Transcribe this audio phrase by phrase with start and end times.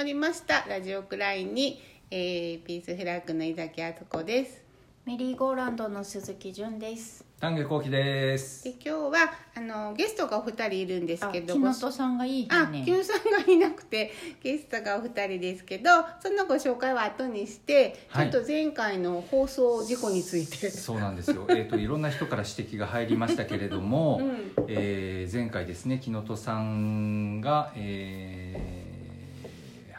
[0.00, 0.64] まりました。
[0.66, 1.78] ラジオクラインに、
[2.10, 4.64] えー、ピースフラッグの井崎敦子です。
[5.04, 7.22] メリーゴーランドの鈴木純です。
[7.38, 8.64] 丹下幸喜です。
[8.64, 12.82] で今日はあのゲストがお二人いるんですあ、けど木本さんがいいあ、ね。
[12.82, 12.92] キ。
[12.92, 14.12] ュンさんがいなくて
[14.42, 15.90] ゲストがお二人ですけど
[16.20, 18.30] そのご紹介は後にして、はい。
[18.30, 20.68] ちょっと前回の放送事故について。
[20.72, 21.44] そうなんですよ。
[21.50, 24.20] えっ、といろんな人から指摘が入りましたけれども、
[24.56, 24.64] うん。
[24.68, 28.39] えー前回ですね木本さんが、えー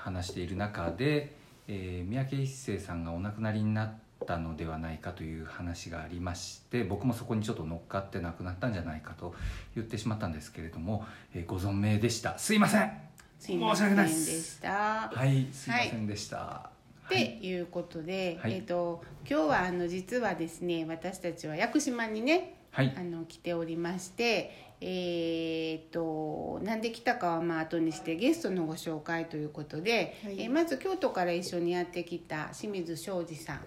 [0.03, 1.35] 話している中で、
[1.67, 3.93] えー三宅一生さんがお亡くなりになっ
[4.25, 9.33] たのではないかという話がありまして僕もそこにちょっと乗っかって亡くなったんじゃないかと
[9.75, 12.37] 言ってしまったんですけれども、えーご存命でした。
[12.37, 12.91] すいません。
[13.39, 14.61] 申し訳ないです。
[14.65, 16.69] はいすいませんでした、
[17.07, 17.39] ってはい。
[17.41, 18.53] いうことで、はい。
[18.53, 33.59] えっ、と今日はあの実はですね私たちは屋久島にねはいあの来ておりましてえっ、となんで来たかはまあ後にしてゲストのご紹介ということで、はいえーまず京都から一緒にやってきた清水庄司さん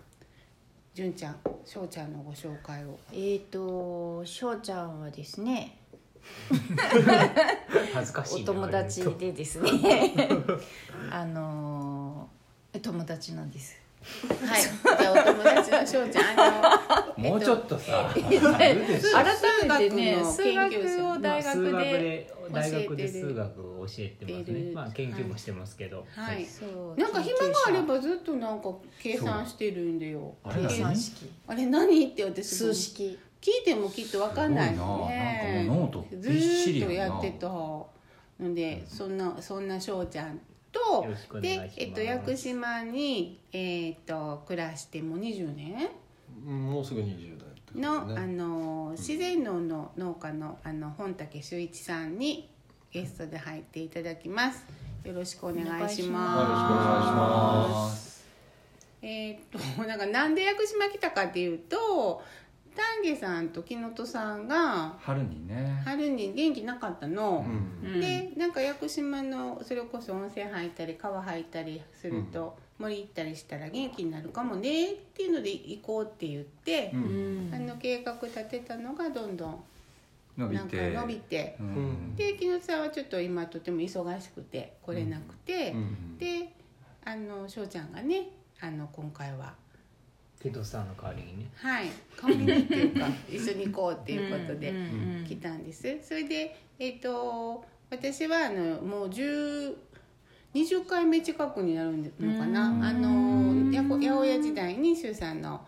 [0.94, 5.78] 純ちゃん翔ちゃんのご紹介をえっ、と、翔ちゃんはですね、
[6.50, 9.70] お恥ずかしいな友達でですね。
[11.10, 13.83] あのー、友達なんです。
[14.46, 14.62] はい。
[14.62, 21.72] じゃあお友達の翔ちゃんあのもうちょっとさ、改めてね、数数学を大学で。
[21.72, 24.72] で大学で教えてる数学を教えてますね。
[24.74, 26.44] まあ研究もしてますけど、はい。
[26.44, 27.00] そう。
[27.00, 30.34] なんか暇があればずっとなんか計算してるんだよ。
[30.44, 33.18] あれ計算式、あれ何って私数式。
[33.40, 34.74] 聞いてもきっと分かんない。
[34.74, 37.48] すごいなねなんかもうノートずびっとやってた。
[38.40, 40.40] のでそんなそんな翔ちゃん
[40.74, 41.76] とです。
[41.78, 45.90] えっと屋久島にえっと暮らしてもう20年。
[46.46, 52.50] うんもうすぐ20代ってことの、あの自然農の農家のあの本竹修一さんに
[52.90, 54.66] ゲストで入っていただきます。
[55.04, 58.10] よろしくお願いしお願いしまます。
[58.10, 58.26] す
[59.02, 59.40] えーっ
[59.76, 62.22] となんかなんで屋久島来たかっていうと
[62.76, 65.80] 丹下さんと木本さんが春にね。
[65.84, 67.92] 春に元気なかったの、うん。
[67.92, 77.50] うんでなんか屋久島のそれこそ温泉入ったり川入ったりすると、森行ったりしたら元気になるかもねっていうので行こうって言ってう、うん。
[77.50, 79.64] んあの計画立てたのがどんどん
[80.36, 80.90] 伸びて。
[80.90, 82.16] 伸びて、うん。
[82.16, 86.18] で木本さんはちょっと今とても忙しくて来れなくて、うん。
[86.18, 86.52] で
[87.04, 88.28] あの翔ちゃんがね
[88.60, 89.54] あの今回は
[90.44, 91.50] 木戸さんの代わりにね。
[91.56, 91.86] はい。
[92.20, 94.70] 代わりにっていうか一緒に行こうっていうことで。
[94.70, 94.80] うんう
[95.22, 95.98] ん来たんです。
[96.02, 99.74] それでえっ、と私はあのもう10
[100.54, 102.68] 20回目近くになるのかな。
[102.68, 102.84] うん。
[102.84, 105.62] あのやこ八百屋時代に周さんの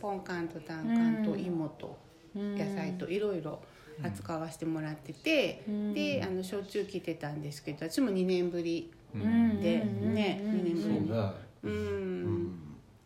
[0.00, 1.98] ポンカンとタンカンと芋と
[2.36, 2.56] うん。
[2.56, 3.60] 野菜といろいろ
[4.04, 5.92] 扱わせてもらってて、うん。
[5.92, 10.14] であのしょっちゅう来てたんですけど私も2年ぶりでうん。
[10.14, 10.50] ねうん。
[10.50, 10.82] 2年ぶりに。
[10.82, 11.32] そうね
[11.64, 12.58] うん、うん。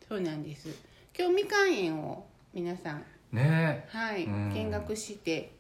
[0.07, 0.88] そうなんです
[1.19, 2.25] 今日みかん園を
[2.55, 3.03] 皆さん
[3.33, 4.53] ねはい、うん。
[4.55, 5.51] 見学して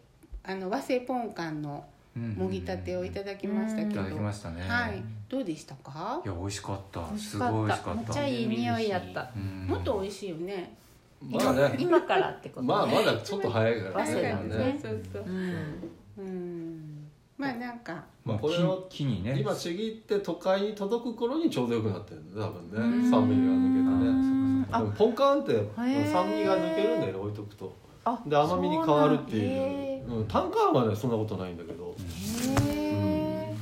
[0.45, 1.85] あの和製ポンカンの
[2.17, 4.63] うんもぎたてをいただきましたけど、いただきましたね。
[4.63, 5.03] はい。
[5.29, 6.23] どうでしたか？
[6.25, 7.07] いや美味しかった。
[7.17, 7.53] すしかった。
[7.53, 9.31] ごい美味しかっめったちゃいい匂いやった。
[9.37, 9.67] うん。
[9.69, 10.77] もっと美味しいよね。
[11.21, 11.77] まあね。
[11.77, 12.69] 今からってことね。
[12.69, 14.15] まあまだちょっと早いからね。
[14.15, 14.79] ね。
[14.81, 15.93] そうそううん。
[16.19, 17.09] うん。
[17.37, 18.05] まあなんか。
[18.25, 19.39] まあこれを木木にね。
[19.39, 23.03] 今ちぎって都会に届く頃にちょうどよくなってるんだよ多分うん。
[23.03, 24.38] ね酸味が抜けてね
[24.97, 26.13] ポンカンってー。
[26.13, 27.75] 酸味が抜けるんだよね置いとくと。
[28.05, 29.43] あで甘みに変わるっていう。
[29.45, 31.95] へうんタンカンはねそんなことないんだけど。
[32.67, 33.55] へ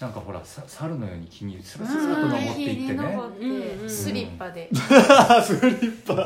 [0.00, 3.18] なんかほらさ猿のように木にスラスラっと登っていってね。
[3.40, 3.82] うん。
[3.82, 4.50] うん スリッパ。
[4.50, 4.68] で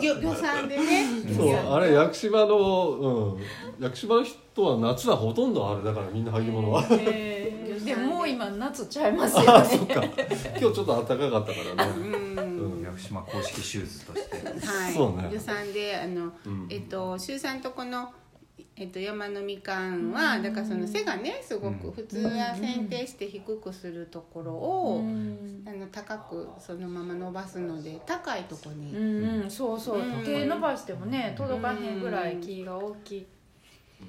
[0.07, 1.07] よ予算でね。
[1.37, 3.84] そうあれ屋久島のうん。
[3.84, 6.83] 屋久島の人は夏はほとんどあれだからみんな履物は。
[6.83, 7.39] で。
[7.97, 10.03] ももう今夏ちゃいますよあそっねか。
[10.05, 11.93] 今日ちょっと暖かかったからね
[12.98, 14.66] うん屋久島公式シューズとして。
[14.66, 14.92] はい。
[14.95, 15.30] そうね。
[15.33, 16.66] 予算であの、うん。
[16.68, 18.12] えっと周さんとこの
[18.80, 21.92] えっと、山のみかんはだからその背がねすごくうん。
[21.92, 25.65] 普通は剪定して低くするところを、うん。
[25.66, 29.42] あの高くそのまま伸ばすので高いとこに、うん。
[29.42, 30.01] うんそうそう。
[30.01, 30.24] うん。
[30.24, 33.27] 手伸ばしてもね届かへんぐらい木が大きい。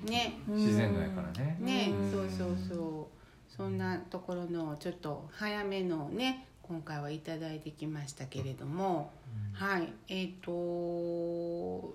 [0.06, 0.40] ね。
[0.48, 1.58] 自然のやからね。
[1.60, 2.12] ね、うん。
[2.12, 3.20] そうそうそう。
[3.56, 9.12] そんなところのちょっと早めのをね今回はいただいてきましたけれども、
[9.54, 9.92] はい。
[10.08, 10.52] えっ、と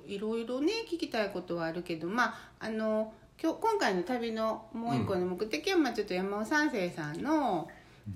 [0.05, 7.69] いろいろね聞きたいことはあるけどまああの今日今回の旅のもう一個の目的は、まあちょっと山尾三世さんの、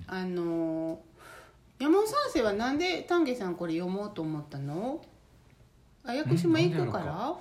[0.05, 0.99] あの
[1.79, 5.01] 山尾三世はなんで丹下さんこれ読もうと思ったの？
[6.03, 7.35] あ屋久島行くから？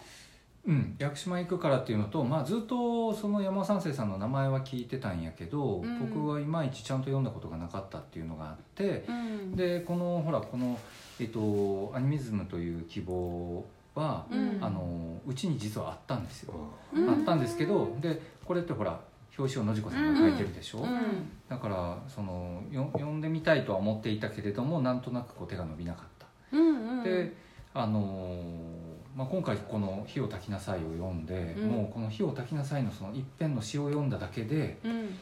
[0.66, 6.10] うん、屋久島行くからっていうのと、まあ、ずっとその山尾三世さんの名前は聞いてたんやけど、うん。
[6.14, 9.56] 僕はいまいちちゃんと読んだことがなかったっていうのがあってうん。
[9.56, 10.78] でこのほらこの、
[11.20, 13.64] えっと「アニミズムという希望
[13.94, 14.58] は」うん。
[14.60, 16.54] あのうちに実はあったんですよ、
[16.92, 17.08] うん。
[17.08, 19.00] あったんですけどでこれってほら
[19.38, 21.30] 表紙を野次子さんが書いてるでしょ、うん。
[21.48, 26.26] だからそのよ読んでみたいとは思っていたけれどもなんとなくこう手が伸びなかった。
[26.52, 27.04] うんうん。
[27.04, 27.32] で、
[27.72, 28.87] あのー
[29.18, 31.68] まあ、今回この「火を焚きなさい」を読んで、うん。
[31.68, 35.16] もうこの「火を焚きなさい」のその一編の詩を読んだだけでうん。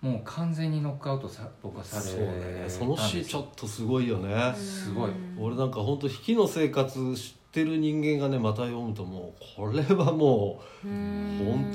[0.00, 2.64] もう完全にノックアウトさ僕はされそうね。
[2.66, 5.10] その詩ちょっとすごいよね、すごい。
[5.38, 11.70] 俺なんか本当火の生活知ってる人間がねまた読むともうこれはも本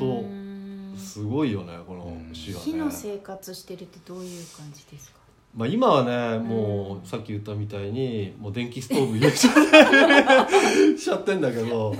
[0.95, 5.16] 当すごいよねこの詩はね、火の生活してるってどういう感じですか？
[5.57, 11.95] まあ、今はねもうさっき言ったみたいにもう電気ストーブ入れちゃって しちゃってんだけど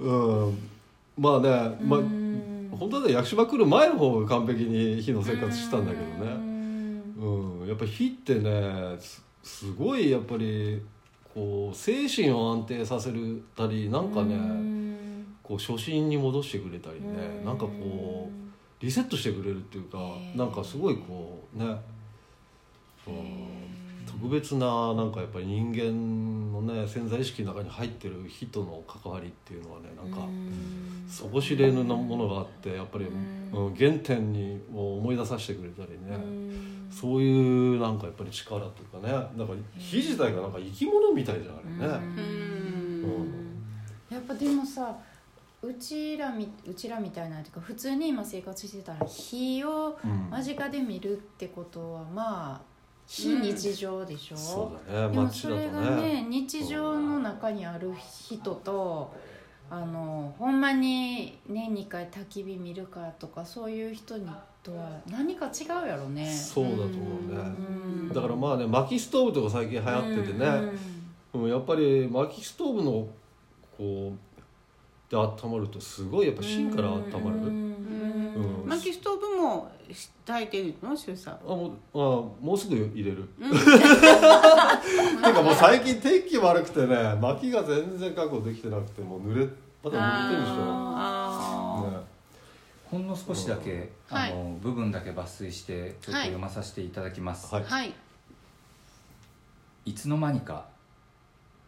[0.00, 0.12] う
[0.50, 0.58] ん。
[1.18, 1.50] まあね、
[1.84, 2.00] まあ、
[2.78, 6.32] 本当はね屋久島来る前の方が完璧に火の生活してたんだけどね。
[7.20, 7.68] うん。
[7.68, 10.80] やっぱり火ってねすすごいやっぱり
[11.34, 14.36] こう精神を安定させるたりなんかね
[15.42, 19.98] こう初心に戻してくれたりねなんかこうリセットしてくれるっていうか
[20.34, 21.76] なんかすごいこうね、
[23.12, 23.34] う。
[23.34, 23.48] ん
[24.20, 30.26] 特別ななんかやっぱり人間のね潜在意識の中に入ってる火との関わりっていうのはねなんか
[31.08, 36.18] 底知れぬなものがあってやっぱり、うん、原点にもう思い出させてくれたりね。
[36.90, 41.56] そういうなんかやっぱり力というかねなんか火自体がなんか生き物みたいじゃん。
[41.56, 42.00] あれね。
[42.16, 43.64] うん。
[44.10, 44.96] やっぱでもさ
[45.62, 50.30] うちらみうちらみたいなっていうか普通に今生活してたら火をうん。
[50.30, 52.77] 間近で見るってことはまあ
[53.08, 55.14] 非日常でしょ、そうだね。
[55.14, 57.90] でもそれがねね日常の中にある
[58.28, 59.14] 人と
[59.70, 64.26] あのほんまに年に1回焚き火見るかとかそういう人に
[64.62, 66.30] とは何か違うやろね。
[66.30, 66.92] そうだと思う
[67.34, 67.38] ね。
[67.38, 67.72] う
[68.04, 68.08] ん。
[68.12, 70.46] だからまあね薪ストーブとか最近流行っててね、
[71.32, 71.48] うん。
[71.48, 73.08] やっぱり薪ストーブの
[73.78, 77.77] こうで温まるとすごいやっぱ芯から温まる、うんうん
[78.68, 79.70] 薪ストーブも
[80.26, 81.34] 炊いてるの周さん？
[81.34, 81.98] あもうあ
[82.44, 83.42] もうすぐ入れる、 て
[85.32, 89.48] かもう最近天気悪くてね薪が全然確保できてなくてもう濡れ
[89.82, 90.54] まだ濡れてるでしょ、
[91.90, 91.98] ね。
[92.90, 94.16] ほんの少しだけ、うん。
[94.16, 97.64] あの部分だけ抜粋してちょっとはい読まさせていただきます、はい。
[97.64, 97.94] はい。
[99.84, 100.66] いつの間にか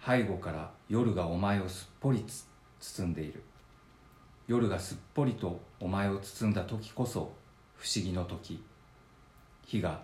[0.04, 2.46] 背後から夜がお前をすっぽりつ
[2.80, 3.42] 包んでいる
[4.50, 7.32] 夜がすっぽりとお前を包んだ時こそ
[7.76, 8.60] 不思議の時。
[9.64, 10.02] 火が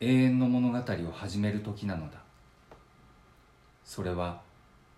[0.00, 2.18] 永遠の物語を始める時なのだ。
[3.84, 4.40] それは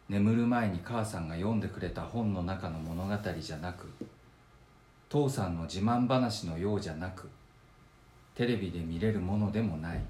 [0.08, 3.90] 眠る前に母さんが読んでくれた本の中の物語じゃなく
[5.10, 7.28] 父さんの自慢話のようじゃなく
[8.34, 10.00] テレビで見れるものでもない。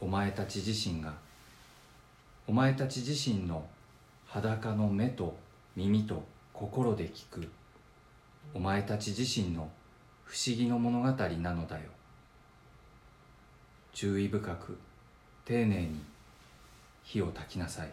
[0.00, 1.12] お前たち自身が
[2.46, 3.62] お前たち自身の
[4.24, 5.36] 裸の目と
[5.76, 6.24] 耳と
[6.60, 7.48] 心で聞く。
[8.52, 9.70] お前たち自身の
[10.24, 11.84] 不思議の物語なのだよ。
[13.94, 14.78] 注意深く
[15.46, 16.04] 丁寧に
[17.02, 17.90] 火を焚きなさい。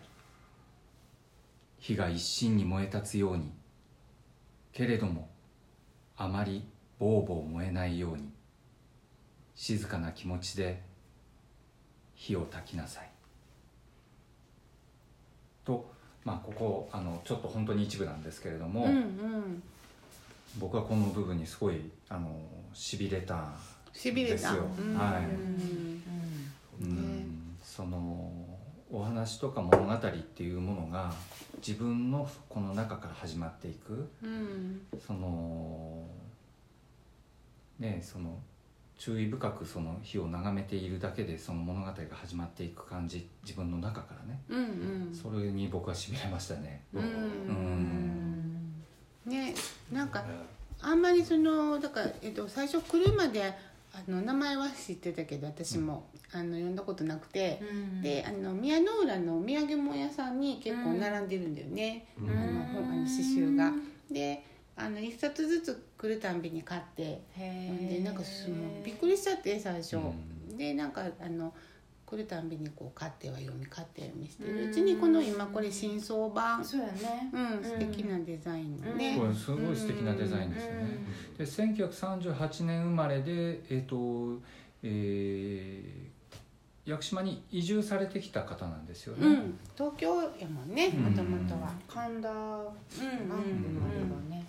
[1.79, 3.53] 火が一身に燃え立つように。
[4.73, 5.29] けれども
[6.17, 6.67] あまり
[6.99, 8.29] ボーボー燃えないように。
[9.55, 10.83] 静かな気持ちで
[12.15, 13.09] 火を焚きなさい。
[15.63, 15.96] と
[16.27, 19.63] まあここあのちょっと本当に一部なんですけれども、うんうん。
[20.59, 21.79] 僕はこの部分にすごい
[22.09, 22.37] あの
[22.73, 23.45] しびれた
[23.93, 24.33] しびれた。
[24.33, 24.65] ですよ。
[24.77, 26.83] うんはい。
[26.83, 26.89] うん。
[26.89, 27.57] うん。
[27.63, 28.29] その
[28.91, 31.13] お話とか物語っていうものが
[31.65, 34.09] 自分のこの中から始まっていく。
[34.21, 34.81] うん。
[34.99, 36.03] その
[37.79, 38.37] ねその
[38.97, 44.41] 注意深くその火を眺めているだけでその物語が始まっていく感じ自分の中からね。
[44.49, 44.63] うんう
[45.11, 45.13] ん。
[45.13, 46.83] それに僕はしびれましたね。
[46.93, 47.01] うん。
[47.01, 48.83] うん。
[49.25, 49.53] ね
[49.91, 50.23] なんか
[50.81, 53.53] あんまりそのだから、えっと、最初来るまで
[53.93, 57.61] あの名前は知ってたけど私も、あの呼んだことなくて、
[58.03, 62.29] であの宮の浦の土産物屋さんに結構並んでるんだよね、うん。
[62.29, 63.71] あの本あの刺繍が。
[64.11, 64.43] で
[64.77, 67.21] あの一冊ずつ来るたんびに買って。
[67.35, 69.99] でなんかすもうびっくりしちゃって最初、う
[70.53, 70.57] ん。
[70.57, 71.53] でなんかあの
[72.05, 74.69] 来るたんびにこう買っては読み買っては読みしてる。
[74.69, 76.63] うちにこの今これ新装版。
[76.63, 77.29] そうやね。
[77.33, 80.97] うん素敵なデザインのね、これすごい素敵なデザインですよね。
[81.37, 84.39] で1938年生まれで、えーと
[84.83, 86.17] えー
[86.87, 90.07] 屋久島に移住されてきた方なんですよね、うん、東京
[90.39, 91.03] やもんねうん。
[91.03, 91.69] もともとは。
[91.85, 92.37] 神田うん。
[92.37, 94.45] うんなんていうのね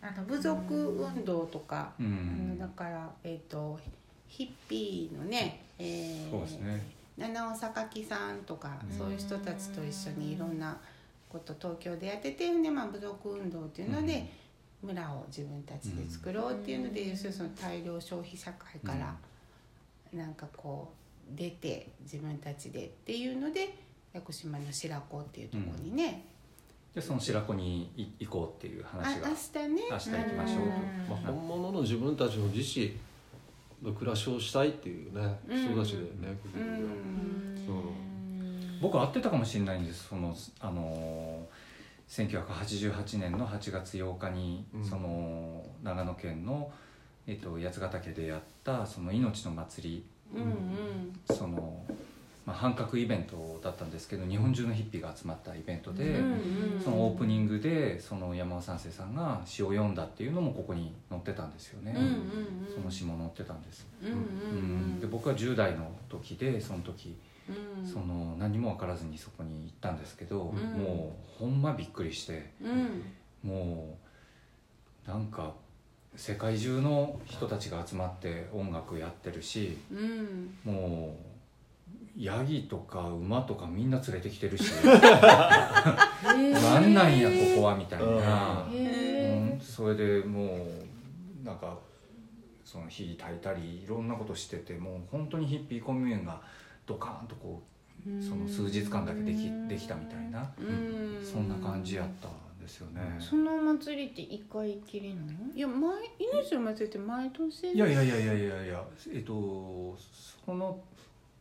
[0.00, 2.58] あの部族運動とか、うん。
[2.58, 3.78] だからえっ、と
[4.26, 6.82] ヒッピーのね、えーそうですね。
[7.16, 8.96] 七尾榊さんとか、うん。
[8.96, 10.76] そういう人たちと一緒にいろんな
[11.28, 14.30] こと東京でやっててで、まあ、部族運動っていうので、
[14.82, 19.14] 村を自分たちで作ろうっていうので、要するにその大量消費社会から
[20.12, 20.92] なんかこ
[21.34, 23.74] う出て自分たちでっていうので
[24.14, 26.24] 屋久島の白子っていうところにね、
[26.94, 29.82] でその白子にい行こうっていうあ話が明日ね。
[29.90, 31.22] 明日行きましょうと。
[31.22, 32.96] まあ、本物の自分たちの自治
[33.82, 35.64] の暮らしをしたいっていうねうん。
[35.74, 36.80] 人たちでね、結局ね。
[36.80, 37.72] う。
[37.72, 41.44] ん僕は会ってたかもしれないんですそのあの
[42.08, 44.84] 1988年の8月8日に、うん。
[44.84, 46.72] その長野県の、
[47.26, 50.06] えっと、八ヶ岳でやったその命の祭り。
[50.34, 51.36] うんうん。
[51.36, 51.84] その、
[52.48, 56.16] まあ、半角イベントだったんですけど日本中のヒッピーが集まったイベントで、
[56.82, 61.94] そのオープニングでその山尾三世さんが詩を読んだっていうのもここに載ってたんですよね、
[62.74, 67.86] その詩も載ってたんです、うんで僕は10代の時でその時うん。
[67.86, 70.56] その何も分からずにそこに行ったんですけど、ん。
[70.80, 73.02] もうほんまびっくりしてうん。
[73.42, 73.98] も
[75.06, 75.52] うなんか
[76.16, 80.54] 世界中の人たちが集まって音楽やってるしうん。
[80.64, 81.27] もう
[82.18, 84.72] ヤギとか馬とかみんな連れてきてるし。
[84.84, 90.66] なんなんやここはみたいな、へうん、それでも
[91.42, 91.78] うなんか
[92.64, 96.40] その火焚いたりいろんなことしててもう本当にヒッピーコミューンが
[96.86, 97.62] ドカーンとこ
[98.06, 100.40] うその数日間だけできできたみたいな。
[100.58, 101.24] うん。
[101.24, 103.16] そんな感じやったんですよね。
[103.18, 105.30] その祭りって一回きりなの？
[105.54, 109.96] いや毎命の祭りって毎年いやいやいやいやいやいやえっと
[110.44, 110.80] その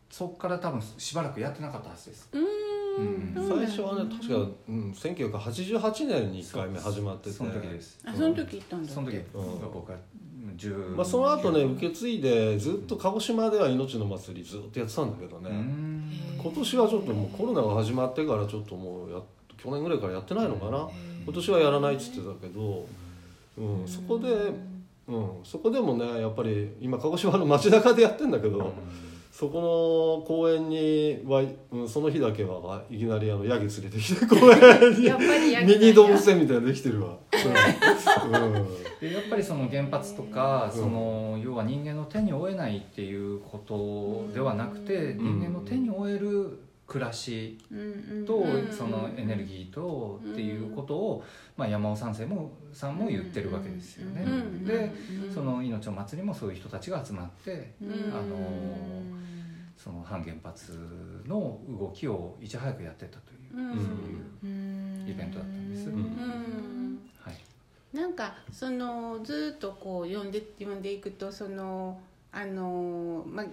[0.09, 2.29] そっから多分しばらくやってなかったはずです。
[2.31, 4.35] 最初はね確か、
[4.67, 7.31] うん、1988年に1回目始まってて。
[7.31, 7.99] その時です。
[8.05, 8.91] あその時行ったんだ。
[8.91, 9.17] その時。
[9.17, 9.61] うん。
[9.61, 9.97] が僕は
[10.55, 16.11] 10まあ、その後ね受け継いでずっと鹿児島では命の祭りずっとやってたんだけどね、うん。
[16.41, 19.21] 今年はちょっともうコロナが始まってからちょっともうや
[19.57, 20.87] 去年ぐらいからやってないのかな。
[21.25, 22.87] 今年はやらないっつってたけど、
[23.57, 24.29] うん、そこで、
[25.07, 28.73] うん、そこでもねやっぱり今鹿児島の街中でやってんだけど、
[29.37, 35.05] そこの公園には、うん、その日だけはいきなりあのヤギ連れてきて公園に。
[35.05, 38.55] やっぱりミニ動物園みたいなのできてるわ、うん。
[38.55, 38.83] うん。
[38.99, 40.81] でやっぱりその原発とか、うん。
[40.81, 43.59] その要は人間の手に負えないっていうこ
[44.27, 47.57] とではなくて、人間の手に負える暮らし
[48.25, 51.23] と、そのエネルギーとっていうことを、
[51.57, 54.23] まあ、山尾三世もさんも言ってるわけですよね。
[54.23, 54.91] うんで
[55.33, 57.91] その命の祭りもそういう人たちが集まって、うん。
[58.13, 58.37] あの
[59.75, 60.71] その反原発
[61.27, 63.75] の動きをいち早くやってたという、うん。
[63.75, 65.89] そういうイベントだったんです。
[65.89, 67.97] はい。
[67.97, 71.99] なんかそのずっとこう読んで読んでいくとその
[72.31, 73.45] あのまあ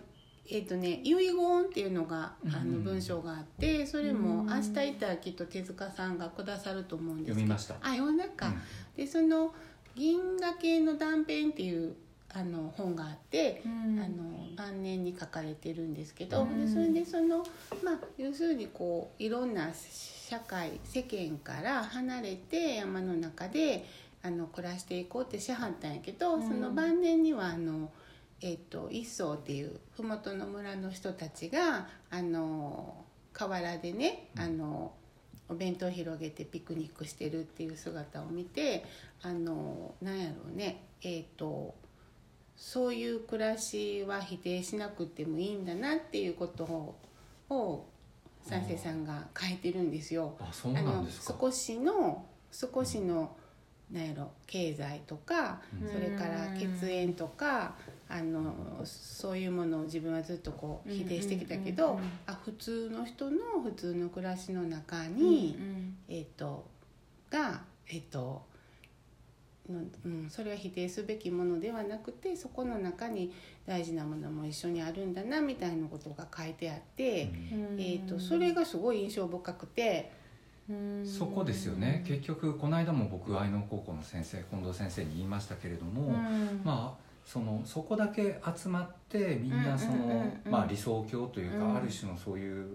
[0.50, 7.46] えっ、とね遺言っていうのがあのうん文章があってそれも明日行ったらきっと手塚さんがくださると思うんですけど。
[7.46, 7.76] 読みました。
[7.80, 8.52] あ読んだか、
[8.96, 9.54] でその
[9.96, 11.94] 「銀河系の断片」っていう
[12.36, 16.66] あの本があって、あの晩年に書かれてるんですけど、うん。
[16.66, 17.38] でそれでその
[17.82, 23.86] まあ要するにこういろんな社会世間から離れて山の中で
[24.22, 26.42] あの暮らしていこうってしはったんやけど、うん。
[26.42, 27.90] その晩年にはあの、
[28.44, 32.94] えっと一層っていう麓の村の人たちがあの
[33.32, 34.92] 河原でね、あの
[35.48, 38.84] お弁当広げてピクニックしてるっていう姿を見て
[39.22, 41.74] あのなんやろうねえっ、と
[42.54, 46.98] そういう暮らしは否定しなくてもいいんだなっていうことを
[47.48, 47.86] を
[48.42, 50.36] 三世さんが書いてるんですよ。
[50.38, 51.34] あそうなんですか。
[51.40, 53.34] 少しの少しの
[53.90, 55.88] なんやろ経済とか、うん。
[55.88, 57.74] それから血縁とか
[58.08, 58.52] あの
[58.84, 62.04] そういうものを自分はずっとこう否定してきたけど、うんうんうん。
[62.04, 65.56] うんあ普通の人の普通の暮らしの中に、
[66.08, 66.66] えっ、と
[67.30, 68.42] がえっ、と
[69.72, 73.32] のうん、それは否定すべきものではなくてそこの中に
[73.66, 77.30] 大事なものも一緒にあるんだなみたいなことが書いてあって、
[77.78, 80.12] えー、とそれがすごい印象深くて、
[81.04, 82.04] そこですよね。
[82.06, 86.10] 結局この間も僕愛能高校の先生近藤先生に言いましたけれども、
[86.62, 91.76] まあそのそこだけ集まってみんなその、まあ、理想郷というか、うん。
[91.76, 92.66] ある種のそういう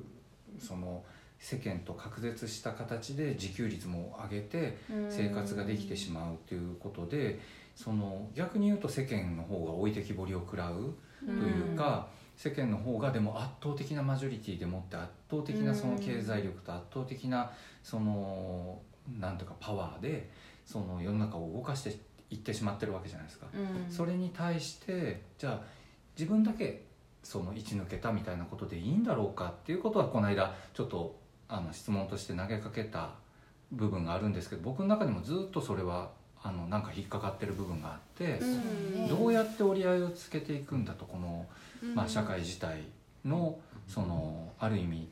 [0.59, 1.03] その
[1.39, 4.77] 世間と隔絶した形で自給率も上げて
[5.09, 7.39] 生活ができてしまうということで
[7.75, 17.51] その逆に言うと世間の方が置いてきぼりを食らうというか、世間の方がでも圧倒的なマジョリティでもって圧倒的なその経済力と圧倒的な
[17.83, 18.79] その
[19.19, 20.29] なんとかパワーで
[20.65, 21.97] その世の中を動かして
[22.29, 23.47] いってしまってるわけじゃないですか。
[23.53, 23.91] うん。
[23.91, 25.61] それに対してじゃあ
[26.17, 26.85] 自分だけ
[27.23, 31.17] その位置抜けたみたいなことでいいんだろうかっていうことはこの間ちょっと
[31.47, 33.11] あの質問として投げかけた
[33.71, 39.07] 部分があるんですけど僕の中にもずっとそれはあのなんか引っかかってる部分があって、うん。
[39.07, 41.45] どうやって折り合いをつけていくんだとこの、
[41.93, 42.83] まあ、社会自体
[43.25, 45.09] のそのある意味、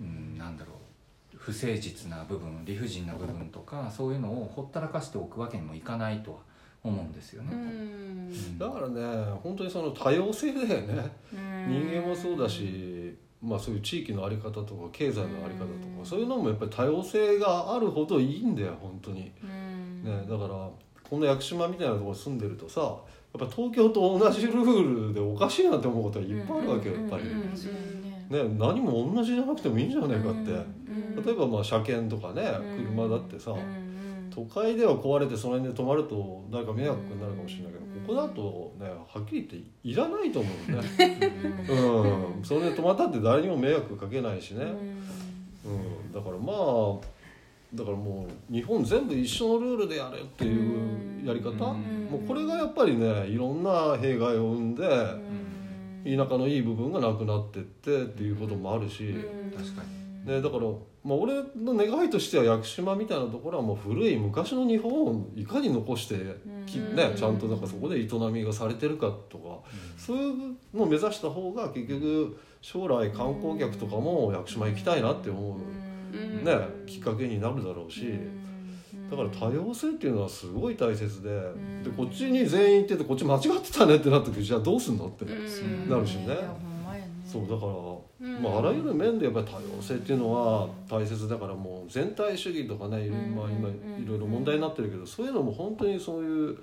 [0.00, 0.74] うん、なんだろう
[1.44, 6.38] 不誠実な部分理不尽な部分とかそういうのをほったらかしておくわけにもいかないとは
[6.82, 7.50] 思うんですよね。
[7.52, 7.60] うん。
[7.60, 7.62] う
[8.32, 8.58] ん。
[8.58, 9.02] だからね
[9.42, 11.12] 本当にその多様性だよね。
[11.68, 20.02] 人間もそうだし、まあ、そういう地域の在り方とか経済の在り方とかそういうのもやっぱり多様性があるほどいいんだよ本当に、うん。
[20.02, 27.24] ね、だからこの屋久島みたいなところに住んでるとさやっぱ東京と同じルールでおかしいなって思うことはいっぱいあるわけよやっぱり、
[28.34, 30.74] ねね、何も同じじゃなくてもいいんじゃないかって、うん
[31.24, 32.86] 例えばまあ車検とかねうん。
[32.86, 33.54] 車だってさ、
[34.30, 38.06] 都会では壊れてその辺で止まると誰か迷惑になるかもしれないけど、うん。
[38.06, 40.78] ここだとねはっきり言っていらないと思うね。
[41.68, 44.64] うん、それで止まったって誰にも迷惑かけないしね、
[45.64, 46.96] うん、だからまあ
[47.74, 52.08] だからもう日本全部一緒のルールでやれっていうやり方、うん。
[52.10, 54.84] もうこれがやっぱりねいろんな弊害を生んで、
[56.04, 59.14] 田舎のいい部分がなくなってってっていうこともあるし、
[59.56, 59.82] 確か
[60.24, 60.62] ね、だから、
[61.04, 66.14] まあ、俺の願いとしては屋久島みたいなところはもう古い昔の日本をいかに残して
[66.66, 69.58] き、ね、ちゃんとなんかそこで営みがされてるかとか、
[69.98, 76.44] そういうのを目指した方が結局将来観光客とかも屋久島行きたいなって思う、うん。
[76.44, 76.52] ね、
[76.86, 78.06] きっかけになるだろうし。
[79.10, 81.30] だから多様性っていうのはすごい大切で,、
[81.82, 85.88] でこっちに全員行っててこっち間違ってたねってなった時じゃあどうすんのって、うん。
[85.88, 86.36] なるしね。
[87.26, 87.72] そうだから、
[88.28, 88.42] うん。
[88.42, 93.72] まあ、あらゆる面でやっぱり多様性っていうのは大切だからもう全体主義とかね、まあ、今い
[94.06, 96.58] ろいろ問題になってるけどそういうのも本当にそういう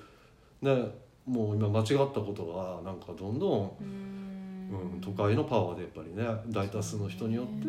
[0.62, 0.92] ね
[1.26, 7.68] もう今間違ったことがなんかどんどん、うん、都会のパワーでやっぱりね大多数の人によって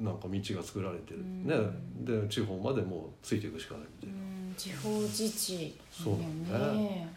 [0.00, 1.54] なんか道が作られてる、ね。
[2.00, 4.54] で地方までもうついていくしかないみたいな。
[4.56, 5.78] 地方自治。
[5.90, 6.16] そう
[6.50, 7.08] だよね。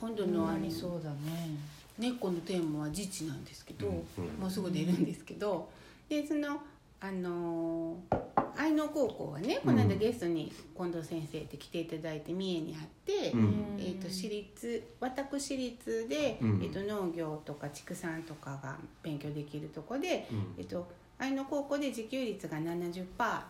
[0.00, 1.56] 今度のありそうだね。
[1.98, 4.24] 猫のテーマは自治なんですけど、うん。
[4.40, 5.68] もうすぐ出るんですけど
[6.08, 6.60] でその
[7.00, 8.24] あのー
[8.56, 13.76] 愛農高校はねこの間ゲストに近藤先生って来ていただいて三重にあって、うん。
[13.78, 16.60] えー、と私立私立で、うん。
[16.62, 20.54] えー、と農業とか畜産とかが勉強できるとこで、うん。
[20.58, 20.86] えー、と
[21.18, 23.08] 愛農高校で自給率が70%って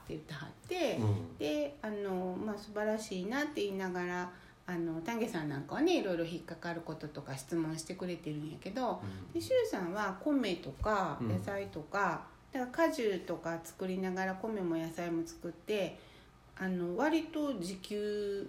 [0.09, 1.39] 言ってはって、うん。
[1.39, 4.31] であの、まあ、素晴らしいなって言いながら
[4.67, 9.03] あの丹下さんなんかはねいろいろ引っかかることとか質問してくれてるんやけど
[9.35, 11.29] で周さんは米とかうん。
[11.29, 12.23] 野菜とか、
[12.53, 15.99] だから果樹とか作りながら米も野菜も作って
[16.57, 18.49] あの割と自給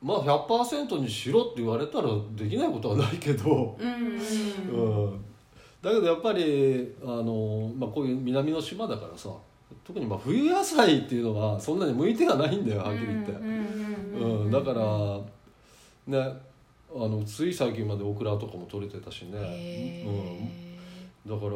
[0.00, 3.92] まあ100%にしろって言われたらできないことはないけど、うん。
[3.92, 5.24] うん
[5.82, 9.30] だけどやっぱりあの、まあ、こういう南の島だからさ
[9.84, 13.34] 特にまあ冬野菜っていうのはそんなに向いてはないんだよはっきり言って、う
[14.48, 14.80] んだから
[16.06, 16.36] ね
[16.94, 20.04] あのつい最近までオクラとかも取れてたしね、
[21.26, 21.52] うん、だから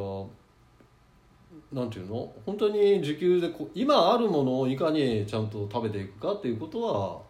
[1.72, 2.32] なんていうの？
[2.44, 7.20] 本当に自給でこう今あるものをいかにちゃんと食べていくかっていうことは、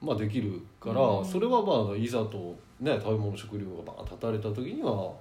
[0.00, 1.24] まあ、できるから、うん。
[1.24, 5.12] それはまあいざと、ね、食べ物食料がバーッ立たれた時には、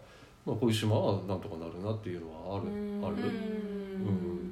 [0.45, 2.67] まあ、こういう島はなんとかなるなっていうのはある、
[3.03, 3.27] ある。
[3.27, 3.31] う
[4.11, 4.45] ん。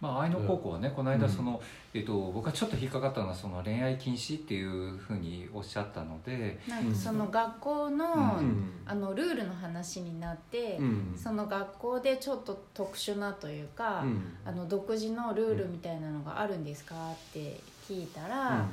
[0.00, 1.30] まあ、愛の高校はねこの間うん。
[1.30, 1.62] その、
[1.94, 8.70] えっと、僕はちょっと引っかかったのはその恋愛禁止っていうふうにおっしゃったので、なんかその学校の,、うん。
[8.86, 11.14] あのルールの話になって、うん。
[11.16, 14.22] その学校でちょっと特殊なというか、うん。
[14.44, 18.66] あの独自のルールみたいなのがあるんですかって聞いたら、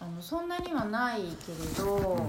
[0.00, 2.26] あのそんなにはないけれど、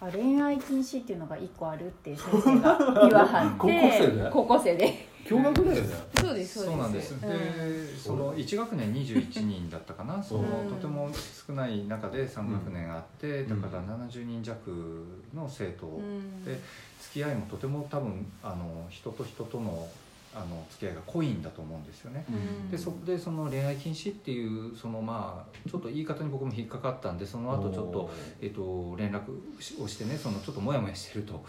[0.00, 3.56] あ恋愛禁止っていうのが一個あるって先生が言わはって。
[3.58, 5.88] 高校生で高校生で驚愕だよね。
[6.20, 6.64] そうです。
[6.64, 7.20] そうなんです、うん。
[7.20, 10.22] でその1学年21人だったかな。
[10.22, 11.10] そのうんとても
[11.46, 13.62] 少ない中で3学年あって、うん。
[13.62, 15.04] だから70人弱
[15.34, 16.44] の生徒うん。
[16.44, 16.60] で
[17.00, 19.88] 付き合いもとても多分あの人と人との
[20.36, 22.26] あの付き合いが濃いんだと思うんですよね。
[22.28, 22.70] うん。
[22.70, 28.10] でそこでその恋愛禁止っていうそのまあちょっと言い方に僕も引っかかったんでその後ちょっと,、
[28.42, 31.42] えっと連絡をしてねそのちょっとモヤモヤしてると,、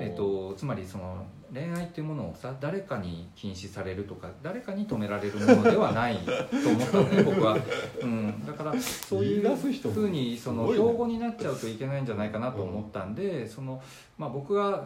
[0.00, 6.30] えっとつまりその恋愛っていうものをさ誰かに禁止されるとか誰かに止められるものではないと
[6.68, 7.58] 思ったのね 僕は、
[8.02, 13.82] うん、だからそういうふうにその標語になっちゃうといけないんじゃないかなと思ったんで、その
[14.18, 14.84] まあ、僕が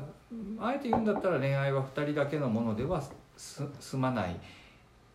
[0.58, 3.10] あえて言うんだったら恋愛は2人だけのものではす
[3.80, 4.36] 済まない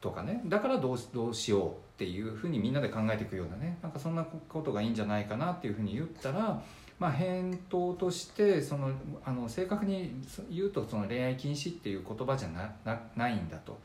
[0.02, 0.42] とかね。
[0.46, 3.78] だからどうどうしようっていうふうにみんなで考えていくようなね。
[3.82, 6.62] なんかそんなことがいいんじゃないかなっていうふうに言ったら、
[7.00, 8.92] まあ、返答としてその
[9.24, 13.78] あの正確に言うとその恋愛禁止っていう言葉じゃななないんだと。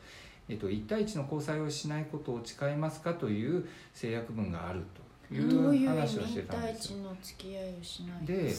[0.49, 5.02] えっと、1対1の交際をしないことを誓いますかという制約文があると。
[5.33, 6.97] いどう話をしてたんですよ。
[6.99, 8.25] 一の付き合いをしない。
[8.25, 8.53] で、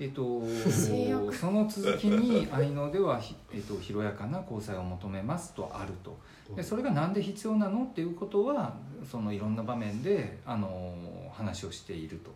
[0.00, 6.18] えっと制約、その続きに愛のでは、ひえっと、広やかな交際を求めますとあると。
[6.54, 7.84] でそれが何で必要なの？
[7.84, 8.74] っていうことは
[9.10, 10.94] そのいろんな場面であの
[11.32, 12.34] 話をしていると。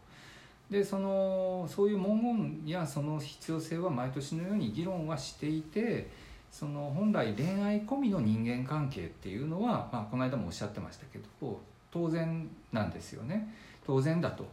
[0.71, 6.09] でそのそういう文言やその必要性は毎年のように議論はしていて
[6.53, 13.53] その本来恋愛込みの人間関係っていうのは、まあ、この間もおっしゃってましたけど当然なんですよね
[13.87, 14.47] 当然だと。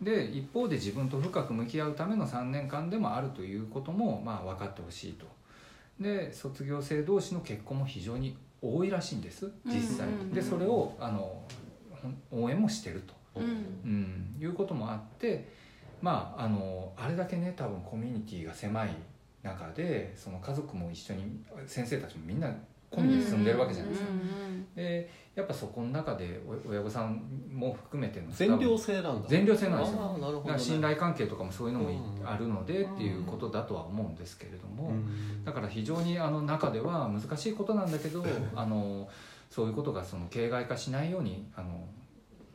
[0.00, 5.26] で一方で自分と深く向き合うための3年間でもあるということもまあ分かってほしいと。
[6.00, 11.42] で卒業生同士の結婚も非常に多いらしいんです実際、でそれをあの
[12.32, 13.44] 応援もしてると、うん。
[13.44, 15.48] うん、いうこともあって
[16.02, 18.90] まああのあれだけね多分コミュニティが狭い
[19.42, 22.50] 中でその家族も一緒に先生たちもみんな
[22.94, 24.08] 込みで住んでるわけじゃないですか、
[24.76, 27.20] でやっぱそこの中でお親御さん
[27.52, 29.28] も含めての全寮制なんだ。
[29.28, 29.98] 全寮制なんですよ。
[30.00, 30.42] あーなるほどね。
[30.44, 31.90] だから信頼関係とかもそういうのも
[32.24, 35.44] あるのでっていうことだとは思うんですけれども、うん。
[35.44, 39.08] だから非常にあの中では難しいことなんだけど あの
[39.50, 41.86] そういうことがその形骸化しないようにあの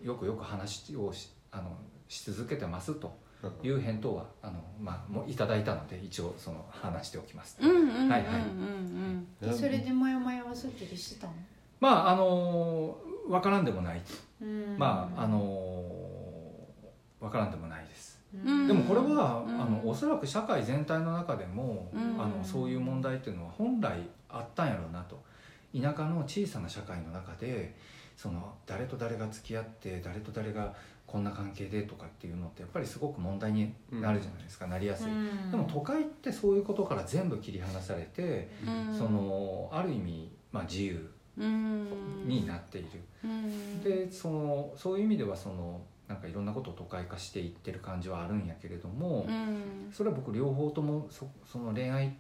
[0.01, 1.75] よくよく話をしあの
[2.07, 3.17] し続けてますと
[3.63, 7.57] いう返答はあの、まあ、もういただいたので一応その話しておきます。
[7.57, 7.63] そ
[9.67, 11.33] れでモヤモヤはすっきりしてたの？
[11.79, 12.97] まああの
[13.27, 14.01] 分からんでもない、
[14.41, 14.75] うん。
[14.77, 15.39] まああの
[17.19, 18.19] 分からんでもないです。
[18.33, 18.67] うん。
[18.67, 19.61] でもこれは、うん。
[19.61, 22.21] あのおそらく社会全体の中でも、うん。
[22.21, 25.23] あのそういう問題っていうのは本来あったんやろうなと。
[25.73, 27.75] 田舎の小さな社会の中で
[28.17, 30.73] その誰と誰が付き合って誰と誰が
[31.11, 35.05] こんな関係でとかっていうのってやっぱりすごく問題になるじゃないですか、なりやすい、
[35.51, 38.97] でも都会ってそういうことから全部切り離されて、うん。
[38.97, 42.27] そのある意味、まあ、自由うん。
[42.27, 42.89] になっている、
[43.23, 43.81] うん。
[43.81, 49.89] でそのそういう意味ではそのなんかいろんなことを都会化していってる感じはあるんやけれども、うん。
[49.91, 52.15] それは僕両方ともそその恋愛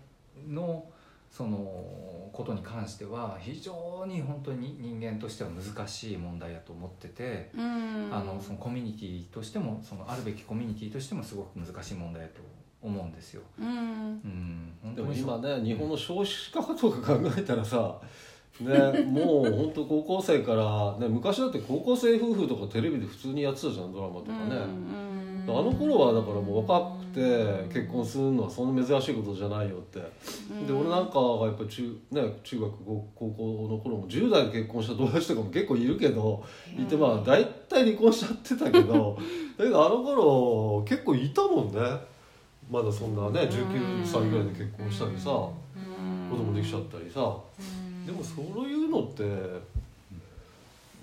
[0.47, 0.85] の
[1.31, 8.09] そのことに関しては非常に本当に人間としては難しい問題だと思ってて、うん。
[8.11, 12.41] あのそのコミュニティとしてもそのあるべきコミュニティとしてもすごく難しい問題だと
[12.81, 13.41] 思うんですよ。
[13.59, 13.67] うん。
[13.67, 17.99] うん、本でも今ね日本の少子化とか考えたらさ
[18.59, 25.09] ねもう本当高校生から、ね、昔だって高校生夫婦とかテレビで普通にやってたじゃんドラマとかね、うん
[25.47, 36.43] あの頃はだからもう若くて結婚するのはそんな珍しいことじゃないよって、で俺なんかがやっぱ中,、ね、中学高高校の頃も10代で結婚した友達とかも結構いるけど
[36.77, 39.17] いてまあ大体離婚しちゃってたけど
[39.57, 42.19] だけどあの頃結構いたもんね。
[42.69, 47.35] まだそんなね19歳ぐらいで結婚したりさ子供できちゃったりさ
[48.09, 49.23] でもそういうのって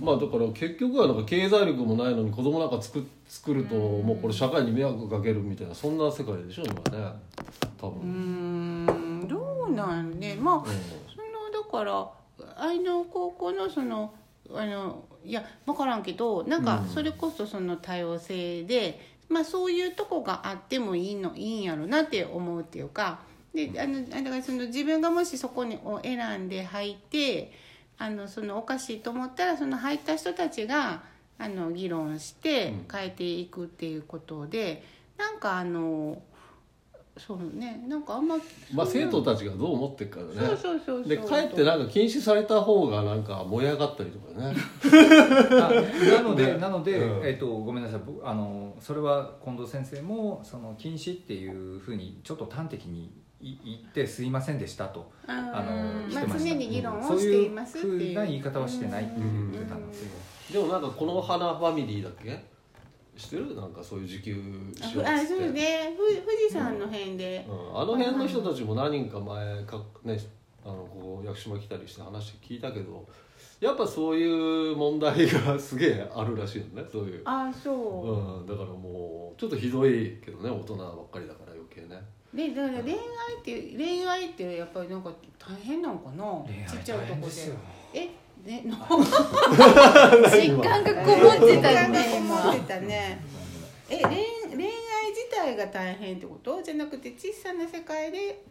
[0.00, 7.12] まあだから結局はなんか経済力もないのに子供なんか作作るともうこれ社会に迷惑かけるみたいなそんな世界でしょ今ね
[7.80, 9.22] 多う分。
[9.22, 10.74] んどうなんねまあうんその
[11.64, 12.10] だから
[12.58, 14.12] 愛の高校のその
[14.52, 23.20] あのいや分からんけどなんかうんそれこそその多様性で、まあそういうとこがあってもいいのいいんやろなって思うっていうか
[23.56, 27.50] であのだからその自分がもしそこにを選んで入って
[27.98, 31.02] あのそのおかしいと思ったらその入った人たちが
[31.38, 32.86] あの議論してうん。
[32.90, 34.82] 変えていくっていうことで、
[35.18, 36.22] なんかあの
[37.18, 38.36] そうねなんかあんま
[38.72, 40.32] まあ生徒たちがどう思ってるからね。
[40.34, 41.08] そうそうそうそう。
[41.08, 44.54] でかえってなんか禁止された方がなんか燃え上がったりとかね。
[46.12, 47.26] あなので、ねなので、うん。
[47.26, 48.00] えっとごめんなさい。
[48.04, 53.10] 僕あのそれは近藤先生もその禁止っていうふうにちょっと端的に
[53.50, 55.10] い言ってすいませんでしたと。
[55.26, 56.38] ああのまあ、してました。
[56.38, 57.98] 常に議論をしていますっていう。
[57.98, 59.96] ふいううな言い方はしてないって言ってたので、
[60.52, 62.44] でもなんかこの花ファミリーだっけ？
[63.16, 63.54] 知ってる？
[63.56, 64.34] なんかそういう自給
[64.80, 65.44] しようっあつって。
[65.44, 65.96] そうね。
[65.96, 70.18] ふ富士山の辺で、うん、あの辺の人たちも何人か前か、ね、
[70.64, 73.08] あのこう屋久島来たりして話聞いたけど
[73.60, 76.88] やっぱそういう問題がすげえあるらしいのね。
[76.92, 78.40] そういう、あそう。
[78.40, 80.50] う、ん、だからもうちょっとひどいけどね。
[80.50, 82.02] 大人ばっかりだから余計ね
[82.36, 82.98] でだから恋愛
[83.40, 86.24] って恋愛ってやっぱりなんか大変なのかな？
[86.70, 87.32] ちっちゃいとこで
[87.94, 88.08] え？
[88.44, 88.62] ね？
[88.66, 88.76] の？
[90.30, 93.18] 実感がこもってたよね思今ってたね。
[93.88, 94.16] え恋恋
[94.64, 96.62] 愛自体が大変ってこと？
[96.62, 98.42] じゃなくて小さな世界で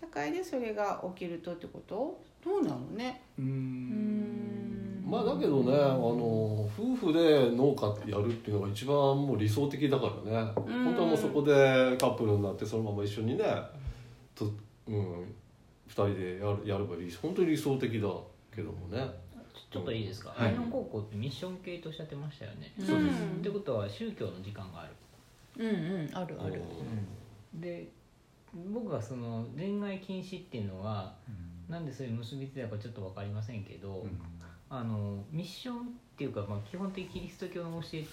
[0.00, 2.18] 社会でそれが起きるとってこと？
[2.44, 3.20] どうなのね？
[3.38, 4.15] ううんん
[5.06, 10.52] まあだけどねあの夫婦で農家やるっていうのが一番もう理想的だからね。
[10.56, 10.84] うん。
[10.84, 13.44] 本当はもうそこでカップルになってそのまま一緒にね
[14.34, 14.52] と、
[14.88, 15.26] うん、2
[15.88, 18.08] 人でやるやれば理本当に理想的だ
[18.54, 19.08] けどもね。
[19.70, 20.30] ちょっといいですか？
[20.34, 20.54] はい。
[20.70, 22.72] 高校ってミッション系とおっしゃってましたよね。
[22.78, 23.22] そうです。
[23.22, 24.92] ってことは宗教の時間がある。
[25.58, 25.72] うんう
[26.04, 26.60] んあるある。
[27.54, 27.88] で
[28.72, 31.14] 僕がその恋愛禁止っていうのは
[31.68, 34.06] なんでそういう結びついたかちょっと分かりませんけど、
[34.68, 35.80] あのミッションっ
[36.16, 38.08] ていうか、まあ、基本的キリスト教の教えって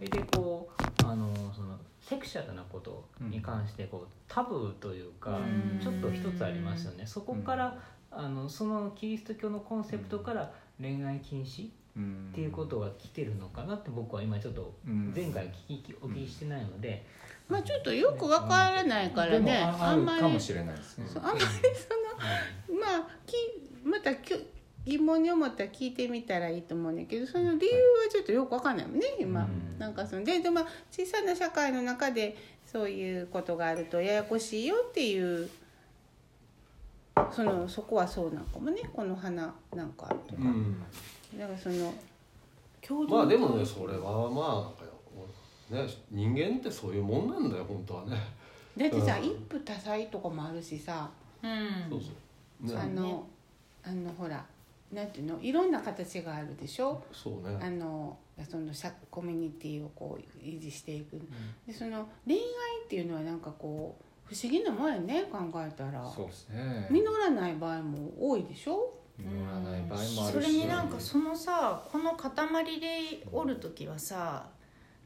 [0.00, 5.80] 大体こうあのそのセクシャルなことに関してこうタブーというかうん。
[5.80, 7.04] ちょっと一つありますよね。
[7.06, 7.78] そこから
[8.10, 14.74] あのそのキリスト教のコンセプトから恋愛禁止っていうことが来てるのかなって僕は今ちょっと
[15.14, 17.04] 前回聞きお聞きしてないので、
[17.48, 19.58] まあちょっとよくわからないからね。
[19.58, 21.06] あんまりかもしれないですね。
[21.12, 21.48] そうあんまりそ
[22.74, 23.34] のまあき
[23.84, 24.38] またきょ
[24.86, 29.78] 疑問に思ったら聞いてみたらいいと思うんだけどその理由はちょっとよくわかんないもんね今、うん。
[29.78, 35.50] なんかそのででもまあ小さな社会の中でそういうことがあるとややこしいよっていう
[37.32, 40.80] そのそこはそうなんかもねこの花なんかとか、うん。
[41.36, 41.92] だからその
[42.80, 44.72] 共同まあでもねそれはま
[45.70, 48.16] あね人間ってそういうもんなんだよ本当はね。
[48.76, 49.24] だってさ、うん。
[49.24, 51.10] 一夫多妻とかもあるしさ、
[51.42, 51.90] うん。
[51.90, 52.10] そうそ
[52.62, 52.76] う。
[52.76, 52.80] ね。
[52.80, 53.26] あの
[53.82, 54.44] あのほら
[54.92, 55.40] なんていうの？
[55.40, 57.02] いろんな形があるでしょ？
[57.12, 57.58] そうね。
[57.60, 58.16] あの
[58.48, 61.20] その社コミュニティをこう維持していく。
[61.66, 62.40] でその恋愛
[62.84, 66.08] っていうのはなんかこう不思議なもんやね考えたら。
[66.08, 66.88] そうですね。
[66.90, 68.92] 実らない場合も多いでしょ？
[69.18, 70.52] 実らない場合もあそるし。
[70.52, 72.30] れになんかそのさこの塊
[72.80, 74.46] でおる時はさ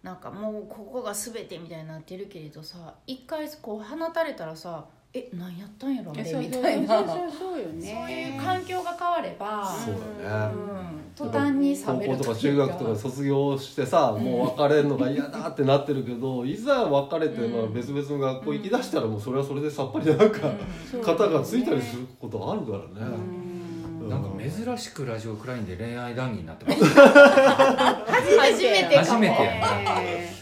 [0.03, 8.01] なんかもうここが全てみたいになってるけれどさ一回こう放たれたらさえ何やったんやろあれそうみたいなそうそうそうよね。
[8.01, 9.67] そういう環境が変われば。
[9.67, 10.55] そうだね。
[10.55, 11.01] うん。
[11.17, 20.53] 途端に冷高める校とか中学とか卒業してさ、もう別れるのが嫌だってなってるけどいざ別れて、まあ、別々の学校行きだしたらもうそれはそれでさっぱりなんか、
[20.89, 23.17] そう肩がついたりすることあるからね、
[24.01, 24.09] うん。
[24.09, 26.85] なんか珍しくラジオクラインで恋愛談義になってます。
[28.39, 29.51] 初めて初めてや
[30.01, 30.33] ね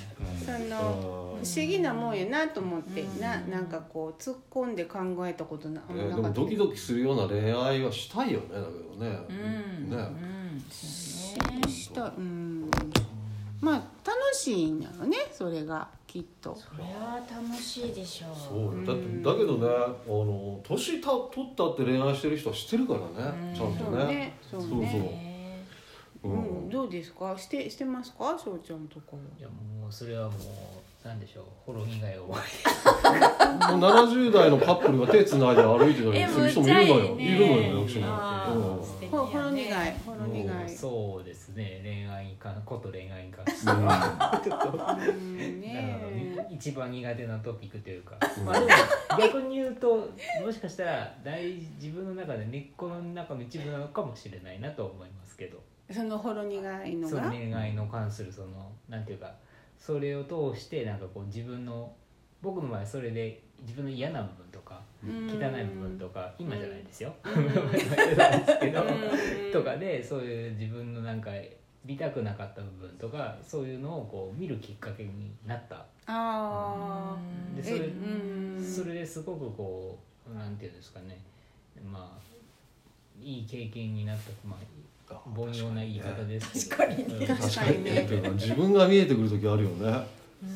[0.44, 0.68] そうん。
[0.68, 9.96] の不思議なもんやなと思って、ななんかこう突っ込んで考えたことな,、えーなかったでもドキドキするような恋愛はしたいよねだけどね、うんね。
[9.96, 11.68] うんそうね。
[11.68, 12.70] したうん。
[13.60, 13.74] まあ
[14.06, 16.54] 楽しいんだろうねそれがきっと。
[16.56, 18.36] それは楽しいでしょう。
[18.36, 18.86] そうよ。
[18.86, 23.00] だってうんだけどねあの年た取ったって恋愛してる人は知ってるから
[23.32, 23.54] ね、うん。
[23.54, 24.04] ちゃんとそうね。
[24.06, 25.64] ねそうそうねね
[26.24, 26.28] う。
[26.28, 26.66] うん。
[26.66, 27.36] ん、どうですか？
[27.36, 28.38] してしてますか？
[28.38, 30.40] 翔ちゃんとかいやもうそれはもう
[31.04, 32.40] なんでしょうほろ苦い思いもう
[33.80, 38.52] 70代のカップルが手つないで歩いてたりする人もいるのよ、いるのよ役所あ
[39.00, 40.68] に、ほほろ苦いほろ苦い。
[40.68, 43.78] そうですね恋愛に関こと恋愛に関してうん。
[43.80, 46.00] うんなね
[46.36, 48.44] るほど一番苦手なトピックというか、うん。
[48.44, 48.68] まあでも
[49.18, 50.08] 逆に言うと
[50.44, 55.58] もしかしたら大自分の中で根っこの中の一部なのかもしれないなと思いますけど。
[55.90, 57.30] そのほろ苦いのが？
[57.30, 59.32] 恋愛の関するそのなんていうか
[59.78, 61.92] それを通してなんかこう自分の
[62.42, 65.28] 僕の場合それで自分の嫌な部分とかうん。
[65.30, 69.52] 汚い部分とか今じゃないですよ、 ですけど、うん。
[69.52, 71.30] とかでそういう自分のなんか
[71.84, 75.76] 見たくなかった部分とかそういうのをこう見るきっかけになった。
[76.06, 77.16] ああ
[77.56, 78.64] でそれうん。
[78.64, 81.18] それですごくこうなんていうんですかね。
[81.84, 82.28] まあ
[83.20, 84.58] いい経験になったまあ
[85.34, 86.68] 凡庸な言い方です。
[86.68, 88.08] 確かにうん確かにね。
[88.34, 90.06] 自分が見えてくる時あるよね。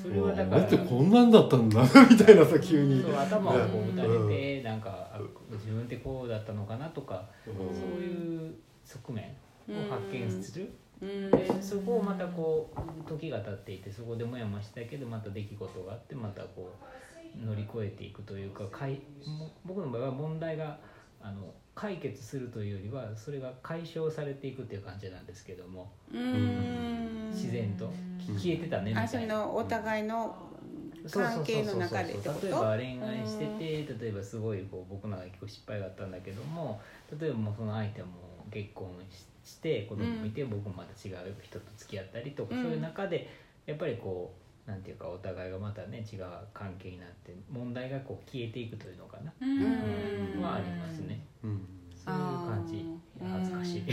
[0.03, 0.61] それはだから。
[0.61, 3.03] だってこんなんだったんだみたいなさ急に。
[3.03, 4.29] そう頭をこう打たうん。
[4.29, 5.21] れてなんかあ
[5.53, 7.55] 自分ってこうだったのかなとかうん。
[7.75, 9.25] そういう側面
[9.69, 10.71] を発見する。
[11.01, 11.31] うん。
[11.31, 16.73] でそこをまたこう時が経っていてそこでもやもやしたけどまた出来事があってまたこ
[17.43, 20.79] う乗り越えていくというかかいも僕の場合は問題が
[21.21, 25.91] あの解決するというよりはそれが解消されていくっていう感じなんですけども。
[26.13, 27.31] うん。
[27.31, 27.93] 自然と。
[28.39, 29.37] 消えてたねみあそたいな。
[29.37, 30.37] のお互いの
[31.11, 36.81] 関係の中で例えば恋愛してて例えばすごいこう僕なんか結構失敗があったんだけども
[37.19, 38.07] 例えばもうその相手も
[38.53, 43.29] 結婚しして子供もいて、僕もまた違う人と付き合ったりとか、うんそういう中で
[43.67, 50.43] やっぱりこうなんていうかお互いがまたね違う関係になって問題がこう消えていくというのかな、うん。
[50.43, 51.25] はありますね。
[51.43, 51.67] うん。
[52.05, 52.87] そういう感じ。
[53.21, 53.85] 恥ずかしい。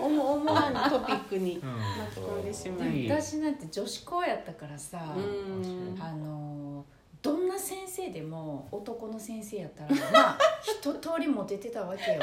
[0.00, 1.70] 思思わぬトピックにうん。
[1.70, 1.80] 巻
[2.14, 5.96] き込んでしまでいも私なんて女子校やったからさ、うん。
[6.00, 6.84] あの
[7.22, 12.20] どんな先生でも男の先生やったらまあ一通りモテてたわけよ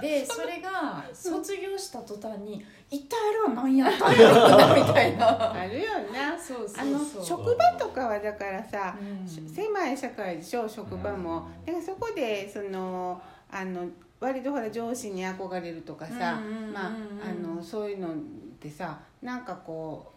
[0.00, 5.52] で それが卒業した途端に「一体あれは何やったんやろな」みたいな。
[5.54, 6.38] あるよな。
[6.38, 9.48] そうそうあの職場とかはだからさ、うん。
[9.48, 13.86] 狭い社会でしょ職場も、だからそこでそのあの
[14.20, 16.92] 割とほら上司に憧れるとかさ、うんうんうんうんまあ
[17.28, 18.16] あのそういうのっ
[18.60, 20.12] てさなんかこ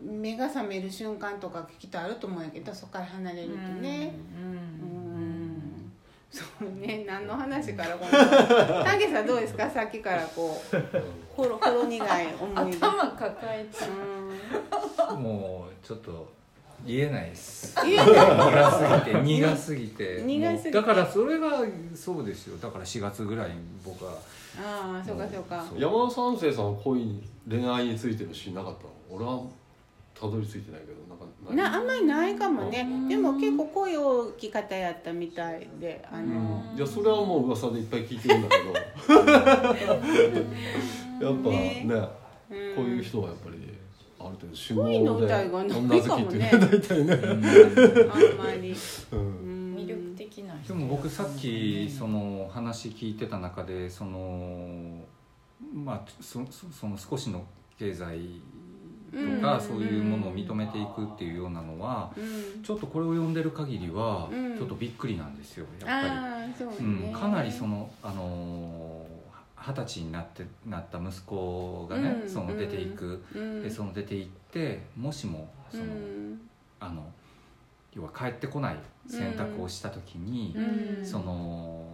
[0.00, 4.14] う目が覚める瞬間とかきっとあると思うんやけどそこから離れるとね。
[4.38, 4.50] うん。
[4.50, 5.05] うん
[6.36, 8.10] そうね何の話からこの
[8.84, 9.70] タゲさんどうですか？
[9.70, 10.76] さっきからこう
[11.34, 12.78] ほろほろ苦い思い出。
[12.78, 13.78] 頭抱えて
[15.12, 15.22] うん。
[15.22, 16.28] もうちょっと
[16.84, 17.74] 言えないです。
[17.84, 20.22] 言えない苦すぎて苦すぎて。
[20.22, 20.70] 苦すぎて。
[20.72, 21.48] だからそれが
[21.94, 22.58] そうですよ。
[22.58, 24.12] だから4月ぐらいに僕は。
[24.58, 25.64] ああそうかそうか。
[25.76, 28.90] 山田三世さんは恋に恋愛についての詩なかったの？
[29.10, 29.40] 俺は
[30.18, 32.80] たどり着いてないけどなんかなあんまりないかもね。
[32.80, 33.08] うん。
[33.08, 36.64] でも結構声大きい方やったみたいであの。
[36.74, 38.72] いやそれはもう噂でいっぱい聞いてるんだけど。
[41.26, 42.26] やっぱねね。
[42.74, 43.56] こういう人はやっぱり
[44.18, 47.40] ある程度主語で歌いがない女好きってねかも大体ね、あん
[48.38, 48.74] まり。
[49.12, 49.18] うん。
[49.18, 49.76] うん。
[49.76, 50.74] 魅力的な人。
[50.74, 55.04] でも僕さっきその話聞いてた中でその
[55.74, 57.44] まあそそその少しの
[57.78, 58.40] 経済
[59.16, 59.60] とかうん。
[59.60, 62.62] そういうものを認めていくっていうようなのはうん。
[62.62, 64.56] ちょっとこれを読んでる限りはうん。
[64.56, 67.06] ちょっとびっくりなんですよやっぱああそうり、ね。
[67.08, 69.16] うん、かなりそのあのー
[69.58, 72.28] 二十歳になってなった息子がね、うん。
[72.30, 73.62] その出ていく、うん。
[73.62, 76.40] でその出ていってもしもその、うん。
[76.78, 77.04] あの
[77.92, 78.76] 要は帰ってこない
[79.08, 81.04] 選択をした時に、うん。
[81.04, 81.84] その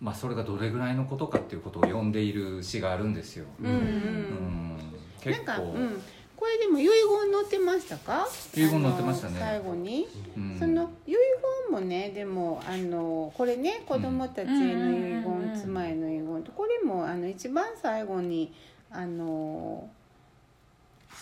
[0.00, 3.46] まあそれがどれぐらいのことかっていうことを読んでいる詩があるんですよ。
[3.60, 4.78] うん
[5.26, 6.02] なんか、構、うん、
[6.36, 6.92] これでも遺言
[7.32, 8.26] 載ってましたか？
[8.54, 9.34] 遺言載ってましたね。
[9.36, 10.56] あの最後に、うん。
[10.58, 11.18] その遺言
[11.72, 15.60] もねでもあのこれね子供たちへの遺言ん。
[15.60, 18.52] 妻への遺言とこれもあの一番最後に
[18.90, 19.88] あの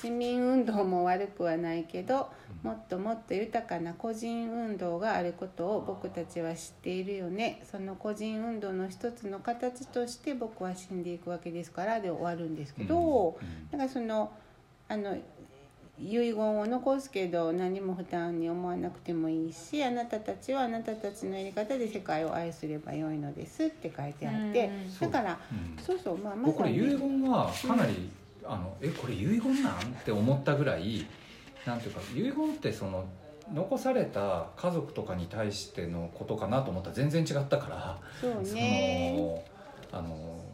[0.00, 2.30] 市民運動も悪くはないけど
[2.62, 7.62] もっともっと豊かな個人運動があることを僕たちは知っているよね。
[7.70, 13.70] その個人運動の一つの形として僕は死んでいくわけですからで終わるんですけど、うん。
[13.70, 14.32] だからその
[14.88, 15.16] あの
[16.00, 24.70] 遺言を残すけど何も負担に思わなくてもいいしあなたたちはあなたたちのやり方で世界を愛すればよいのですって書いてあって
[25.02, 25.10] うん。
[25.10, 25.84] だからうん。
[25.84, 28.10] そうそうまあま僕これ遺さに言はかなり、
[28.44, 29.72] あのえこれ遺言なん？
[29.74, 31.06] って思ったぐらい
[31.66, 33.04] なんていうか遺言ってその
[33.52, 39.42] 残された家族とかに対してのことかなと思ったら全然違ったから、そうそねの
[39.98, 40.44] あの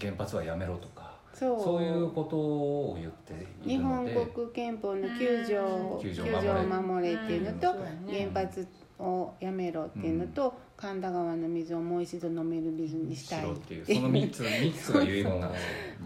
[0.00, 0.88] 原発はやめろと。
[0.88, 0.95] か
[1.38, 1.60] そう。
[1.62, 3.34] そういうことを言って
[3.68, 4.26] い日本るので。
[4.32, 8.66] 国憲法の9条九条九条を守れっていうのとうんそうやね原発
[8.98, 13.52] をやめろっていうのと神田川の水をもう一度飲める水にしたい。
[13.52, 15.58] っていうその3つ三つが遺言なんで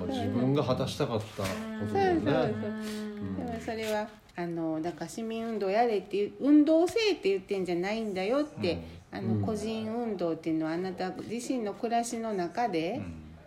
[0.09, 1.49] 自分が果たしたかったこ
[1.87, 2.33] とだよそうそうそう。
[2.33, 2.55] ね
[3.21, 3.37] うん。
[3.47, 9.41] でもそれはあのだから市民運動やれっていう運動せえって言ってんじゃないんだよって、あうん。
[9.41, 13.01] の個人運動っていうのはあなた自身の暮らしの中で、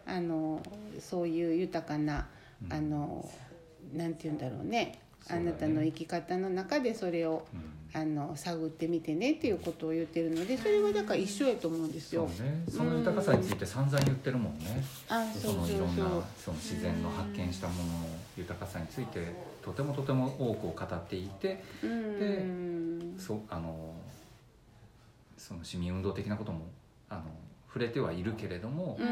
[0.05, 0.61] あの
[0.99, 2.27] そういう豊かな
[2.63, 2.73] うん。
[2.73, 3.29] あの
[3.93, 4.99] なんて言うんだろうね。
[5.29, 7.61] あなたの生き方の中でそれをうん。
[7.95, 12.27] あの探ってみてねっていうことを言ってるのでそれはだから一緒やと思うんですそうよ。
[12.27, 14.83] ね、その豊かさについて散々言ってるもんね。
[15.07, 19.19] あそそうのそういろんなそうその自然の発見したものの豊かさについて
[19.61, 23.15] とてもとても多くを語っていてうん。
[23.19, 23.93] そうあの
[25.37, 26.65] その市民運動的なことも
[27.09, 27.21] あの
[27.67, 29.09] 触れてはいるけれども、ううん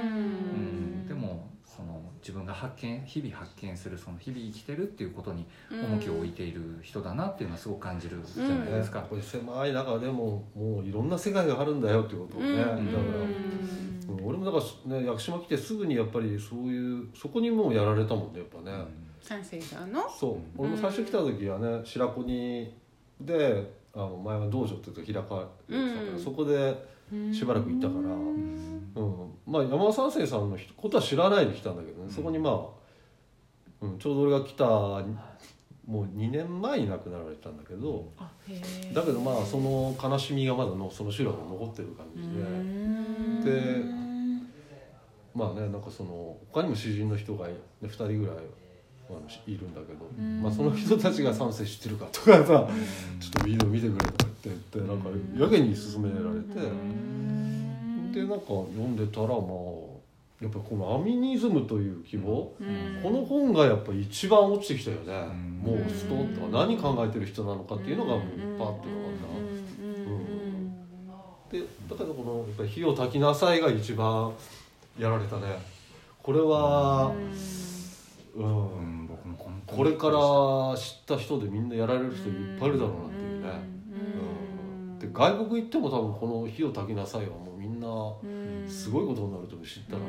[1.03, 1.07] ん。
[1.07, 9.01] でもその自分が発見日々発見するその日々生きてるっていうことに重きを置いている人だなっていうのはすごく感じるじゃないねですか。
[9.01, 11.09] これ狭い中でももういろん。
[11.09, 11.81] な世界があるん。
[11.81, 12.83] だよっていうことをね、だから、うん。
[14.17, 14.25] うん。
[14.25, 18.71] 俺もだから、ね、屋久島来てすぐにやっぱりそういうそこにもうやられたもんねやっぱね、
[19.21, 20.09] 三世さんの？
[20.09, 20.37] そう。
[20.57, 22.73] 俺も最初来た時はね白子に
[23.19, 26.23] であの前は道場っていうと開かれてたから、うん。
[26.23, 26.90] そこで
[27.33, 28.81] しばらく行ったから、うん。
[28.95, 38.11] うん、まあ山田三世さんのことは知らないで来たんだけどね、そこにまあ、うん、ちょうど俺が来たもう2年前に亡くなられたんだけど。
[38.93, 42.21] だけどまあその悲しみがまだのその集落に残ってる感じ
[43.45, 43.51] で。
[43.51, 43.83] で
[45.33, 47.53] まあねなんかその他にも詩人の人が、ね、
[47.83, 48.35] 2人ぐらい
[49.47, 50.05] いるんだけど、
[50.41, 52.67] まあ、その人たちが三世知ってるかとかさ、ちょっ
[53.33, 56.55] とビデオ見てくれとか言って言ってなんかやけに勧められて、
[58.13, 59.37] でなんか読んでたらまあ
[60.41, 62.53] やっぱこのアミニズムという希望、
[63.03, 65.13] この本がやっぱ一番落ちてきたよね、
[65.61, 68.81] もうストンと何考えてる人なのかっていうのがもうパッて分かっ
[71.49, 74.33] た、でだからこのやっぱり火を焚きなさいが一番
[74.99, 75.59] やられたね。
[76.23, 77.13] これは
[78.35, 79.00] うん、
[79.75, 83.49] これから知った人でみんなやられる人いっぱいいるだろうなっていうね、
[84.91, 87.87] うん、で外国行っても多分この火を焚きなさいはもうみんな
[88.69, 90.05] すごいことになると思う知ったらね、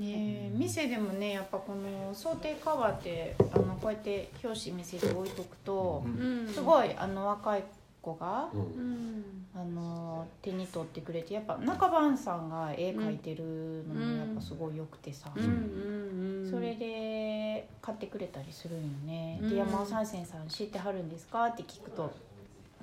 [0.00, 6.48] ねえ店でもねやっぱこの想定カバーってあのこうやって表紙見せて置いとくと、うん。
[6.48, 7.64] すごいあの若い
[8.04, 8.60] 子が、うん。
[8.60, 9.24] うん。
[9.56, 19.50] あの手に取ってくれてやっぱ中番さんが絵描いてるのもやっぱすごい良くてさ、うんうんそれで買ってくれたりするんよね、うん。
[19.50, 21.46] で山尾三線さん知ってはるんですか？
[21.46, 22.12] って聞くと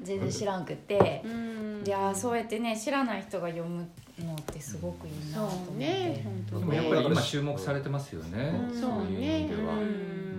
[0.01, 1.83] 全然知らんくて、うん。
[1.85, 3.85] いやーそうやってね知らない人が読む
[4.19, 8.79] のってすごくいいなと思って、ねでもやっぱり今注目されてますよね、うん。
[8.79, 10.30] そういう意味では、うんで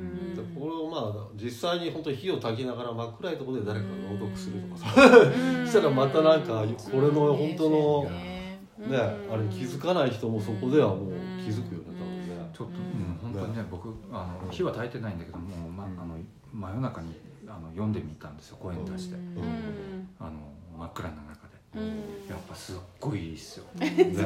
[0.63, 5.67] これをまあ実際に本当に火を焚きながら真っ暗いところで誰かが朗読するとかさ、うん。
[5.67, 8.33] したらまたなんかこれの本当のね
[8.79, 11.13] ね、あれ気づかない人もそこではもう
[11.45, 12.51] 気づくよね多分ね。
[12.53, 16.17] ちょっと、うん、本当にね僕あの火は焚いてないんだけどもう、ま、あの
[16.53, 17.15] 真夜中に
[17.47, 20.09] あの読んでみたんですよ声に出して、うん。
[20.21, 20.31] あの
[20.79, 21.42] 真っ暗な中
[21.75, 24.13] やっぱすっごいいいっすよ、ね。
[24.15, 24.23] す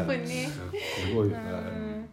[1.15, 2.09] ごいよね、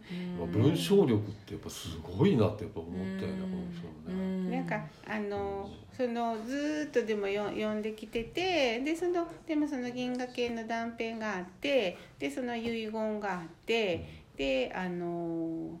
[0.52, 4.56] 文章力ってやっぱすごいなってやっぱ思ったよね、この人のね。
[4.56, 15.78] なんかあのそのずーっとでもよ読んできててでそのでもその銀河系の断片があってでその遺言があってであの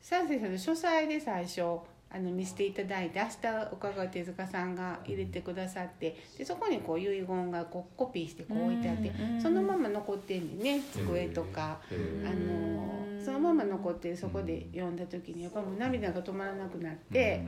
[0.00, 1.78] 三世さんの書斎で最初
[2.10, 11.80] あの見せていただいて明日伺う手塚さんが入れてくださってでそこにこう遺言がこうコピーしてこう置いてあってそのまま残ってんでね机とか。
[11.90, 11.96] へ
[12.26, 12.96] あーの
[13.26, 17.42] そのまま残ってるそこで読んだ時にやっぱもう涙が止まらなくなって、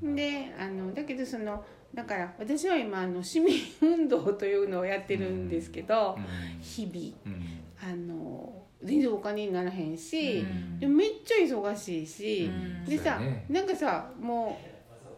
[0.00, 6.16] であのだけどそのだから私は今あの市民運動というのをやってるんですけど、
[6.60, 7.66] 日々うん。
[7.82, 10.78] あの全然お金にならへんし、うん。
[10.78, 12.84] でもめっちゃ忙しいし、うん。
[12.84, 13.46] でさ、ね。
[13.48, 14.58] なんかさも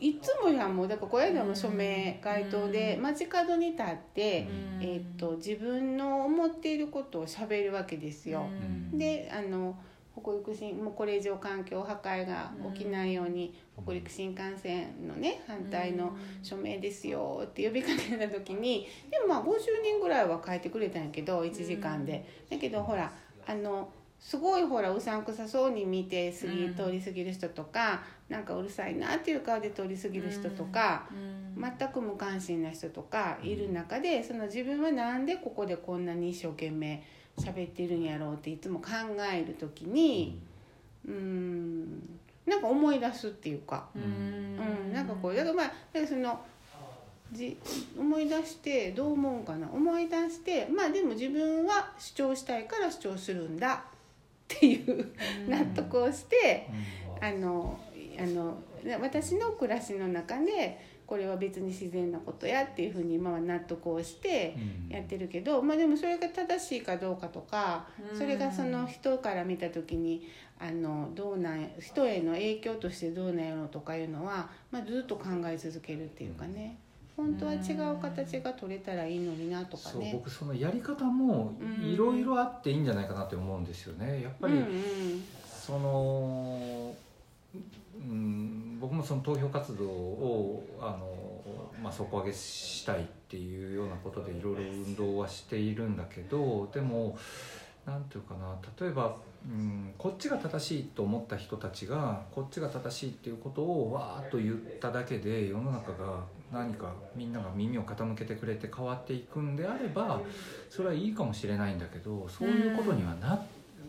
[0.01, 4.83] ういつもやんもうだからこの間も署名街頭で街角に立って、うん。
[4.83, 8.47] えー、と自分の思っていることをしゃべるわけですよ。
[8.93, 9.77] であの
[10.21, 21.05] 北陸新もうこれ以上環境破壊が起きないように、北陸新幹線のね反対の署名ですよって呼びかけた時にでもまあ50人ぐらいは書いてくれたん。
[21.05, 22.25] やけど1時間で。
[22.51, 23.13] だけどほら
[23.49, 23.90] あの
[24.20, 31.09] すごいほらうさんくさそうに見て過ぎ、うん通り過ぎる人とかなんかうるさいなっていう顔で通り過ぎる人とか、
[31.57, 37.03] 全く無関心な人とかいる中でその自分はなんでここでこんなに一生懸命
[37.38, 38.88] 喋ってるんやろうっていつも考
[39.32, 40.38] える時に
[41.07, 42.18] うん。
[42.49, 46.40] なんか思い出すっていうか、うん、なんかこうだからまあだからその
[47.33, 47.59] じ
[47.99, 49.68] 思い出してどう思うかな？
[49.70, 53.81] 思い出してまあでも自分は主張したいから主張するんだっ
[54.47, 55.12] ていう
[55.49, 56.68] 納得をして。
[57.20, 57.81] あの
[58.16, 58.62] あの
[59.01, 64.57] 私の暮らしの中でこれは別に自然なことやっていうふうに今は納得をして
[64.89, 70.29] やってるけど、まあでもそれが正しいかどうかとか、それがその人から見た時に
[70.61, 76.79] あのどうなん人への影響としてどうなんやろうとかいうのは、まあ、ずっと考え続けるっていうかね
[77.19, 80.12] 本当は違う形が取れたらいいのになとかそうね。
[80.14, 81.53] 僕そのやり方も
[81.83, 84.23] いろいろあっていいんじゃないかなって思うんですよね。
[84.23, 85.25] やっぱり、うんうん。
[85.45, 86.95] その、
[87.97, 91.43] うん、僕もその投票活動をあの、
[91.83, 97.19] まあ、底上げしたいっていうようなことでいろいろ運動はしているんだけどでも
[97.85, 110.20] なんていうかな例えば、うん、こっちが正しいと思った人たちがこっちが正しいっていうことをわーっと言っただけで世の中が何かみんなが耳を傾けてくれて変わっていくんであれば
[110.70, 113.40] それはいいかもしれないんだけどそういうことにはな,、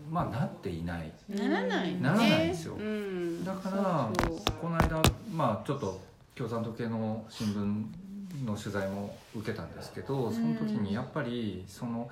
[0.09, 1.11] まあ、なっていない。
[1.29, 1.99] ならないね。
[2.01, 2.75] ならないんですよ。
[2.75, 4.45] うん、だからそうそう。
[4.61, 5.01] この間
[5.33, 6.01] まあちょっと
[6.35, 12.09] 共産党系の新聞の取材も受けたんですけどその時にやっぱりその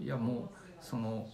[0.00, 0.48] いやもう
[0.80, 1.26] その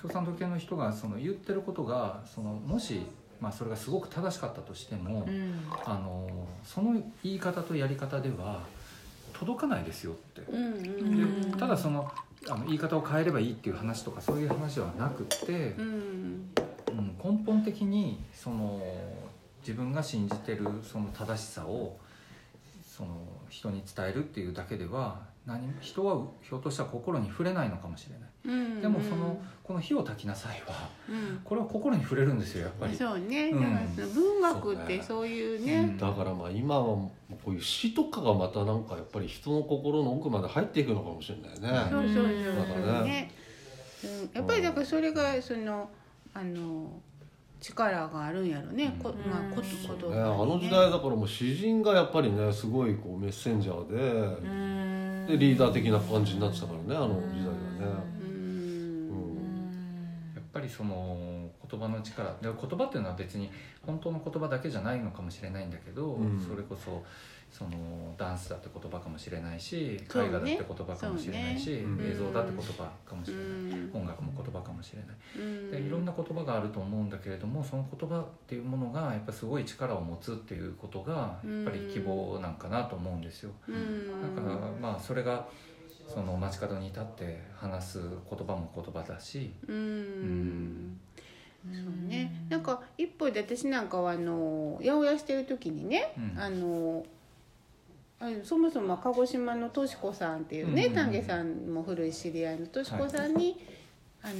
[0.00, 3.02] 共産党系の人がその言ってることがそのもし
[3.40, 5.54] まあ、それがすごく正しかったとしても、うん。
[5.84, 6.28] あの
[6.64, 8.62] その言い方とやり方では
[9.32, 10.40] 届かないですよって。
[10.42, 12.10] でただその
[12.48, 16.50] あの言い方を変えればいいっていう話とかそういう話ではなくってう、ん。
[16.90, 18.82] うん、根本的にその
[19.60, 21.96] 自分が信じてるその正しさを
[23.00, 28.30] その人に伝えるっていうだけでは何も人はひょっとしたら心に触れないのかもしれない。
[28.42, 31.40] うんでもそのこの火を焚きなさいはうん。
[31.44, 32.96] これは心に触れるんですよやっぱり。
[32.96, 33.60] そうね、うん。
[33.60, 35.74] だから文学ってそういうね。
[35.80, 35.98] うん。
[35.98, 37.12] だからまあ今はこ
[37.48, 41.90] ういう詩とかがまたなんかやっぱり人の心の奥まで入っていくのかもしれないね。
[41.90, 42.24] そうそうそう
[43.04, 43.04] ね。
[43.04, 43.30] ね、
[44.04, 45.90] うん、やっぱりだからそれがその
[46.34, 47.00] あの
[47.60, 55.26] 力があるんやろね、こまあことことね、あの時代だからもう詩人がやっぱりねすごいこうメッセンジャーで,、うん。
[55.28, 57.60] でリーダー的な感じになってたからねあの時代はね。
[58.22, 59.10] うん。
[60.34, 63.50] やっぱりその言葉の力で言葉っていうのは別に
[63.86, 66.40] 本当の言葉だけじゃないのかもしれないんだけど、うん。
[66.40, 67.02] それこそ
[67.50, 71.76] そのダンスだって言葉かもしれないし、絵画だって言葉かもしれないし、ね。
[71.82, 72.10] うん。
[72.10, 74.00] 映像だって言葉かもしれない、うん。
[74.02, 75.16] 音楽も言葉かもしれない。
[75.36, 75.70] うん。
[75.70, 83.50] でいろんな言葉があると思うんだけれどもその言葉っていうものがやっぱすごい力を持つっていうことがやっぱり希望なんかなと思うんですよ。
[83.68, 84.36] うん。
[84.36, 85.48] だからまあそれが
[86.08, 90.98] その街角に立って話す言葉も言葉だし、うん。
[91.64, 92.46] そうね。
[92.48, 96.40] なんか一方で私なんかはあの八百屋してる時にね、うん。
[96.40, 97.04] あの
[98.44, 101.10] そもそも鹿児島のとし子さんっていうね、うんうんうん。
[101.12, 103.58] 丹下さんも古い知り合いのとし子さんに、
[104.22, 104.34] あの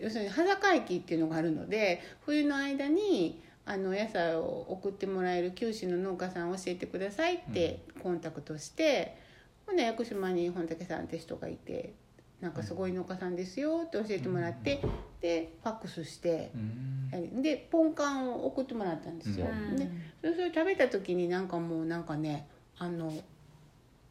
[0.00, 9.16] 要するに裸駅っていうのがあるので冬の間にあの野菜を送ってもらえる九州の農家さん教えてくださいってコンタクトして、
[9.66, 11.92] ほんで屋久島に本竹さんって人がいて
[12.40, 14.80] なんかすごい農家さんですよって教えてもらって、
[15.20, 16.50] でファックスして。
[16.54, 17.42] うん。
[17.42, 19.76] でポンカンを送ってもらったんですよ、うん。
[19.76, 19.88] で
[20.22, 22.48] それ食べた時になんかもうなんかね
[22.78, 23.12] あの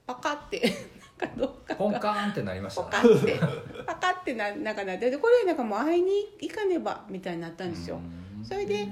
[0.05, 0.74] パカって
[1.20, 3.39] なんかどうかポンカーンってなりましポたカって
[3.86, 6.11] パカってななんかなってでこれなんかもう会いに
[6.41, 8.45] 行かねばみたいになったんですよ、うん。
[8.45, 8.86] それで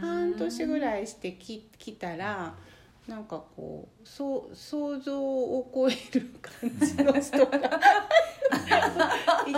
[0.00, 2.54] 半半年ぐらいしてき来たら
[3.06, 7.68] なんかこうそう想像を超える感じの人がいた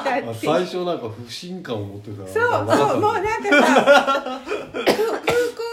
[0.01, 4.41] ってあ最初なんか不信感を持ってたそうそうもうなんかさ
[4.73, 5.05] 空空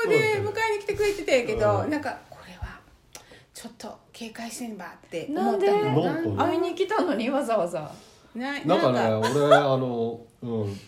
[0.04, 1.90] 港で迎えに来てくれてたんやけど、うん。
[1.90, 2.20] なんか
[3.62, 6.04] ちょっと警戒せねばって思ったの。
[6.04, 6.30] なんか。
[6.30, 7.92] ね会いに来たのにわざわざ。
[8.34, 10.80] ななんかね俺あのうん。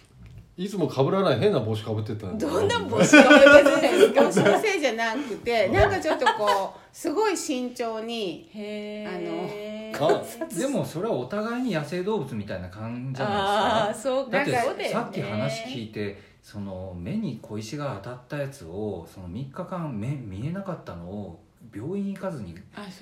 [0.56, 2.54] いつも被らない変な帽子かぶってたんだよ。
[2.54, 4.22] どんな帽子かぶってるんですか？
[4.26, 10.24] 帽子のせいじゃなくてなんかちょっとこうすごい慎重にへえあ
[10.56, 14.10] でもそれはお互いに野生動物みたいな感じじゃないですか。
[14.16, 14.32] そうか。
[14.38, 22.56] だってさっき話聞いてその目に小石が当たったやつをその3日間目見えなかったのを病院行かずに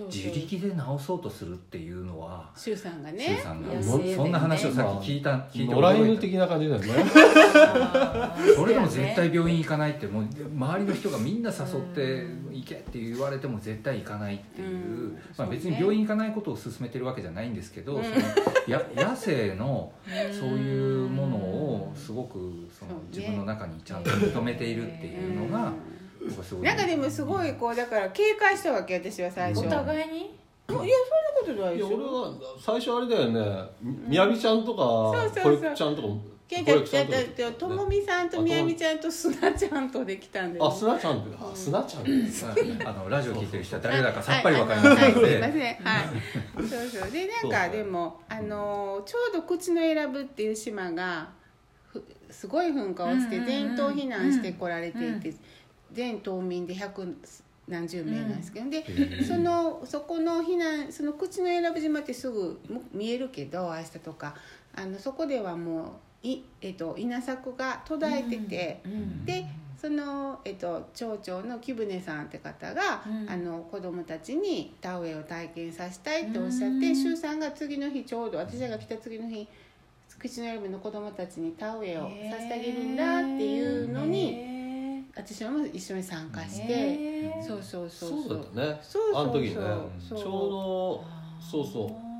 [0.07, 3.73] 自力で治そうとするっていうのは周さんが周ねさんが。
[3.73, 4.15] 野生でね。
[4.15, 6.87] そんな話をさっき聞いた聞いて野良犬驚い的な感じだよね。
[8.55, 14.67] それでも絶対病院行かないってもう周りの人がみんな誘って行けって言われても絶対行かないっていう。
[14.67, 14.71] う
[15.07, 15.19] ん。
[15.37, 18.03] まあ、別に病院行かないことを勧めてるわけじゃないんですけど、うん。
[18.03, 18.15] その
[18.67, 19.91] や野生の
[20.31, 25.73] そういうものをすごくその自分の中にちゃんと認めているっていうのが
[26.61, 29.65] なんかでもすごいこうだから警戒したわけ私は最初。
[29.65, 30.19] お互いに？
[30.19, 30.87] いやそんな
[31.39, 33.69] ことないいでしょや俺は最初あれだよね。
[33.81, 34.75] みやびちゃんと
[35.13, 35.57] そうそうかそう。
[35.57, 36.07] こゆきちゃんとか
[36.47, 37.17] けこゆきちゃんとか。
[37.17, 38.51] だってともみさんとみ。
[38.51, 42.03] やみちゃんとすなちゃんとできたんだよあすなちゃんってあすなちゃん。
[42.87, 45.53] あのラジオ聞いてる人は誰だかさっぱりわかりませんのはいはいすいません。
[45.53, 46.03] ではい。
[46.67, 47.11] そうそう。
[47.11, 51.29] でなんかでもあのーちょうど口の選ぶっていう島が
[51.91, 55.33] ふすごい噴火をして全島避難してこられていてう
[55.93, 57.17] 全島民で百
[57.67, 59.25] 何十名なんですけどでー。
[59.25, 64.35] そのそこの避難その口の選ぶ島ってすぐも見えるけど明日とか。
[64.73, 68.81] あのそこではもうい、えっと、稲作が途絶えてて。
[68.85, 69.45] うんで
[69.81, 73.27] その、えっと、町長の木舟さんって方が、うん。
[73.27, 76.95] あの子供たちに田植えを体験させたいっておっしゃってうん。
[76.95, 79.47] 周さんが次の日ちょうど私らが来た次の日
[80.19, 84.60] 口の選びの子供たちに田植えをさせてあげるんだっていうのにへ
[85.15, 88.29] 私らも一緒に参加ーしてそうそうそうそう。
[88.29, 88.79] だったね。
[88.81, 89.23] そうそうそう。
[89.23, 89.55] あの時ね。
[90.07, 90.19] そう。
[90.19, 91.05] ちょうど
[91.41, 92.11] そうそう。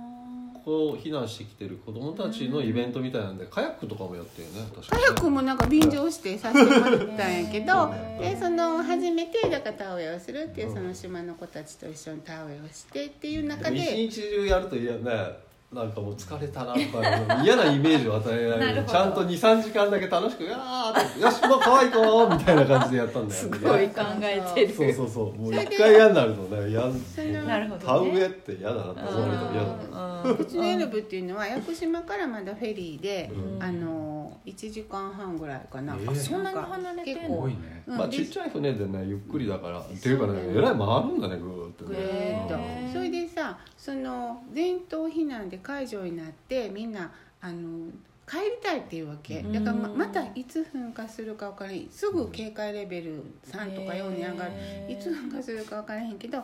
[0.64, 8.20] こう避難してきてる子供たちのイベントみたいなんでカヤックとかもやってよね確かカにヤックもなんか便乗してさせてもらったんやけどうん。
[8.20, 14.04] でその初めてだから田植えをするっていうその島の子たちと一緒に田植えをしてっていう中で。
[14.06, 26.74] 一日中やるといやねなんかもう疲れたなとか嫌なイメージを与えないなるちゃんと23時間だけ楽しく「やーってよしもう可愛い子」みたいな感じでやったんだよ すごい考えてるそうそうそうもう一回嫌になるとね。
[26.74, 33.64] やんそのなるほ田どね植えって嫌だなって思われても嫌だなうちのエルブっていうのは屋久島からまだフェリーで、うん。
[33.64, 36.16] あの1時間半ぐらいかな、えー。
[36.16, 37.22] そんなに離れてんの？
[37.22, 37.40] 結構。
[37.42, 37.84] 多いね。
[37.88, 37.94] うん。
[37.94, 42.56] でまあちっちゃい船でねゆっくりだからっていうかねえらい回るんだねぐーってぐねーっと。
[42.56, 47.12] へーそれでさその全島避難で解除になってみんな
[47.42, 47.90] あの
[48.28, 49.44] 帰りたいっていうわけ。
[49.44, 51.90] だからまうんまたいつ噴火するか分からへん。
[51.90, 54.52] すぐ警戒レベル3とか4に上がる。
[54.54, 56.42] へーいつ噴火するか分からへんけど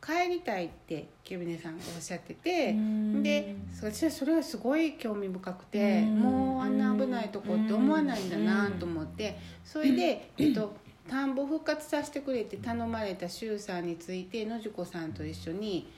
[0.00, 3.22] 帰りたいって木舟さんがおっしゃっててうん。
[3.22, 6.20] で私はそれがすごい興味深くてうん。
[6.20, 10.74] もうあんな危ないとこって思わないんだなと思ってそれで、 えっと、
[11.08, 15.90] 田んぼ復活させてくれって頼まれた周さんについて野次子さんと一緒に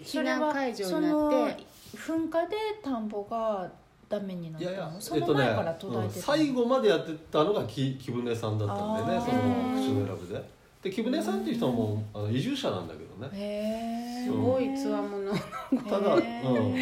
[0.00, 1.78] 避難会場になそのって。
[1.96, 3.70] 噴火で田んぼが
[4.08, 4.72] ダメになったの？
[4.72, 9.40] いやいやその前から途絶えてたの、最後までやってたのが木木舟さんだったんでねその
[9.74, 10.58] 口の選ぶで。
[10.82, 13.28] で木舟さんっていう人はもうあの移住者なんだけどね。
[13.32, 15.32] へえすごいつわもの
[15.88, 16.74] ただ、うん、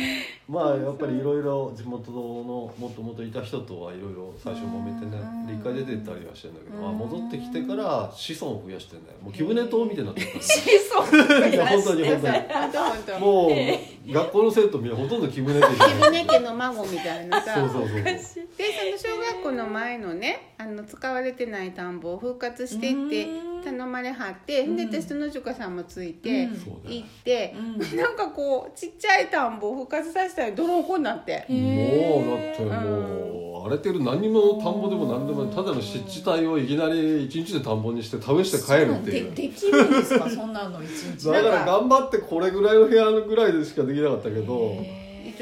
[0.48, 2.18] まあやっぱりいろいろ地元の
[2.78, 5.46] もともといた人とはいろいろ最初揉めてねうん。
[5.46, 6.82] で一回出てったりはしてんだけど、うん。
[6.82, 12.32] まあ、戻ってきてから子孫を増やしてねもう木舟島みたいになってた子孫いや本当に本当に。
[12.32, 17.54] 本当本当もう学校の生徒みんなほとんど木舟って木舟家の孫みたいなさ。
[17.54, 18.02] そうそうそう。
[18.02, 18.40] でそ
[19.08, 24.76] の小学校の前のねあの使われてない田んぼを復活してってうん頼まれはってうん。
[24.76, 26.48] で私と野塚さんもついて
[26.84, 27.96] 行ってうん。
[27.96, 31.44] なんかこうちっちゃい田んぼを復活させたら泥んこになって。
[31.48, 39.34] へもうだってもう荒れてる何も田んぼでも何でもただの湿地帯をいきなり一日で田んぼにして試して帰るっていう。
[39.34, 40.30] でできるんですか？
[40.30, 41.32] そんなの一日。
[41.32, 44.76] だから頑張ってこれぐらいの部屋ぐらいでしかできなかったけど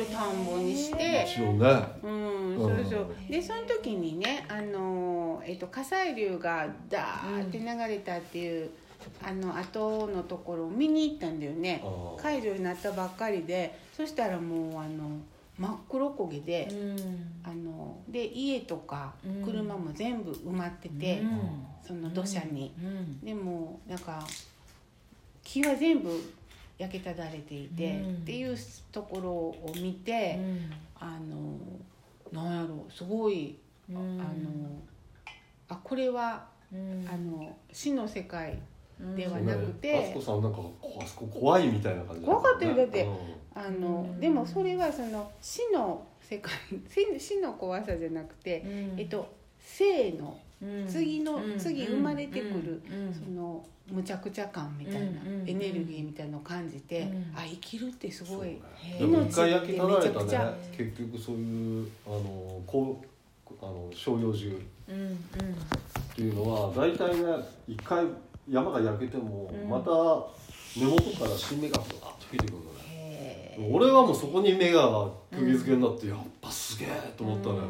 [0.00, 1.26] へ一応田んぼにして。
[1.28, 1.88] 一応ね。
[2.02, 3.06] うんそうそう。
[3.28, 8.70] でその時にねあの、えっと、火砕流がダーって流れたっていう、
[9.22, 11.82] あの後のところを見に行ったんだよね。
[12.18, 13.78] 解除になったばっかりで。
[13.96, 15.08] そしたらもうあの
[15.56, 16.96] 真っ黒焦げで、うん。
[17.44, 19.44] あので家とかうん。
[19.44, 21.66] 車も全部埋まってて、うん。
[21.86, 23.20] その土砂に、うん。
[23.20, 24.26] でもなんか
[25.44, 26.10] 木は全部
[26.78, 28.14] 焼けただれていて、うん。
[28.14, 28.56] っていう
[28.90, 30.38] ところを見て、
[30.98, 31.58] あの
[32.32, 33.58] なんやろうすごい、
[33.88, 33.96] うん。
[33.96, 34.24] あの
[35.68, 37.08] あこれは、うん。
[37.10, 38.58] あの死の世界
[39.16, 43.04] ではなくてあそこさんなんかこあそこ怖いみたいな感じ怖かったよだって。
[43.04, 43.16] うん。
[43.54, 44.20] あの、うん。
[44.20, 46.52] でもそれはその死の世界
[46.88, 49.00] 死死の怖さじゃなくて、うん。
[49.00, 50.43] えっと生のうん
[50.88, 51.58] 次のうん。
[51.58, 53.12] 次生まれてくるうん。
[53.12, 57.32] そのむちゃくちゃ感みたいな、エネルギーみたいなのを感じて、うん。
[57.36, 58.98] あ生きるってすごいへー。
[58.98, 60.52] でも一回焼けただれた命ってめちゃね。
[60.76, 63.02] 結局そういうあのこ
[63.50, 64.60] うあの照葉樹。
[64.88, 67.24] うんうんっていうのは大体ね
[67.66, 68.04] 一回
[68.48, 69.68] 山が焼けてもうん。
[69.68, 69.90] また
[70.78, 73.56] 根元から新芽がふわっと吹いてくるのね。
[73.56, 77.62] へ俺はもうそこに目が釘付けになってやっぱすげえと思ったのよ。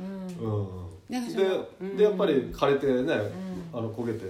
[0.00, 1.16] うんで
[1.80, 1.96] うん。
[1.96, 3.78] でやっぱり枯れてねうん。
[3.78, 4.26] あの焦げて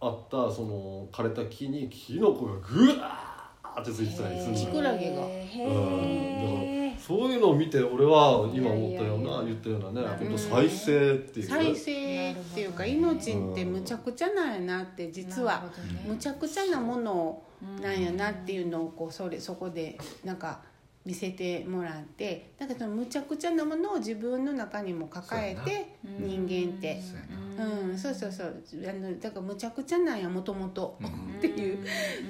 [0.00, 4.66] あったその枯れた木にキノコがぐわーってついてたりするのよ。
[4.66, 5.22] キクラゲが。
[5.22, 6.98] へー。
[6.98, 9.38] そういうのを見て俺は今思ったよういやいやいや。
[9.38, 11.46] な言ったようなねうん本当再生っていう。
[11.46, 15.64] 再生っていうか命ってむちゃくちゃなんやなって実は
[16.06, 17.42] むちゃくちゃなもの
[17.82, 20.60] なんやなっていうのをこうそれそこでなんか
[21.04, 27.00] 見せてもらってだからそのむちゃくちゃなものを自分の中にも抱えて人間って。
[27.00, 27.98] そうん。
[27.98, 28.62] そうそうそう。
[28.88, 30.98] あのだからむちゃくちゃなんやもともと。
[31.00, 31.08] うん。
[31.38, 31.78] っていう。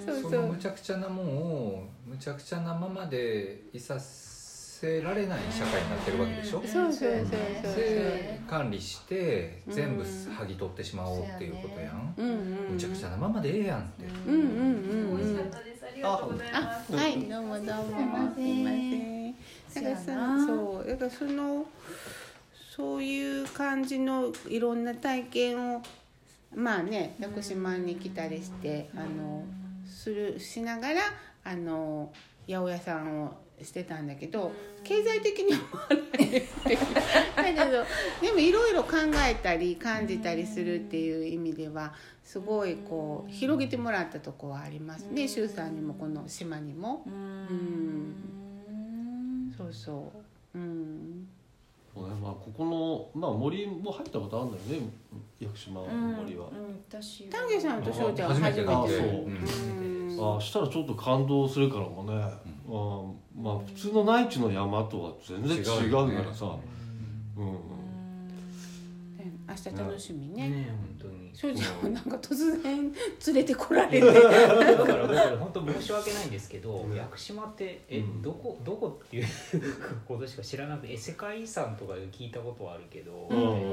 [0.04, 1.36] そうそそうのむちゃくちゃなもん
[1.76, 6.68] をむちゃくちゃなままでいさせられない社会になってるわけでしょ、うん。
[6.68, 7.26] そうそうそう
[7.62, 9.70] そうで管理してう。
[9.70, 11.22] ん全部剥ぎ取ってしまおう。
[11.22, 11.54] っていう。
[11.56, 12.22] ことやん、う。
[12.22, 12.28] んう。
[12.28, 12.70] んう。
[12.70, 14.30] んむちゃくちゃなままでええやんって、う。
[14.30, 14.36] んう。
[14.36, 14.44] んう。
[14.44, 15.14] んう。
[15.14, 15.79] ん美味しかったです。
[15.90, 16.94] ありがとうございます。
[16.94, 17.22] あはい。
[17.22, 18.34] どうもどうも。
[18.34, 19.32] すいません。
[19.74, 21.66] だからそうやなさそうだからその
[22.76, 25.82] そういう感じのいろんな体験を
[26.54, 29.44] まあね屋久島に来たりしてあの
[29.84, 31.00] するしながら
[31.44, 32.12] あの
[32.46, 35.58] 八百屋さんをしてたんだけど経済的には
[35.90, 36.46] ないっていう。
[37.34, 37.84] だ けど
[38.22, 38.96] でもいろいろ考
[39.28, 41.92] えたり感じたりするっていう意味では
[42.30, 45.26] すごいこう広げてもらったとこはありますね。
[45.26, 47.02] 周さんにもこの島にも。
[47.04, 48.14] うん。
[49.58, 50.12] そうそ
[50.54, 50.58] う。
[50.58, 51.26] うん。
[51.92, 54.88] そうねまあ、ここの、まあ、森も入ったことあるんだよね
[55.40, 56.46] 屋久島の森は、
[56.88, 58.60] 私丹下さんと翔ちゃんは初めて。
[58.60, 62.12] 初めてだってそああしたらちょっと感動するからもね、
[62.68, 63.42] うん。
[63.42, 66.56] まあ普通の内地の山とは全然違うからさ、
[67.36, 67.46] うん。
[69.18, 70.48] ね明日楽しみね。
[70.48, 74.00] ね本当に正直なんか突然連れてこられて。
[74.12, 74.28] だか
[74.94, 76.94] ら僕本当申し訳ないんですけど、うん。
[76.94, 79.26] 屋久島ってえ、うんどこどこっていう
[80.06, 83.38] ことしか知らなくてえ世界遺産とかで聞いたことはあるけど、うん。
[83.38, 83.66] う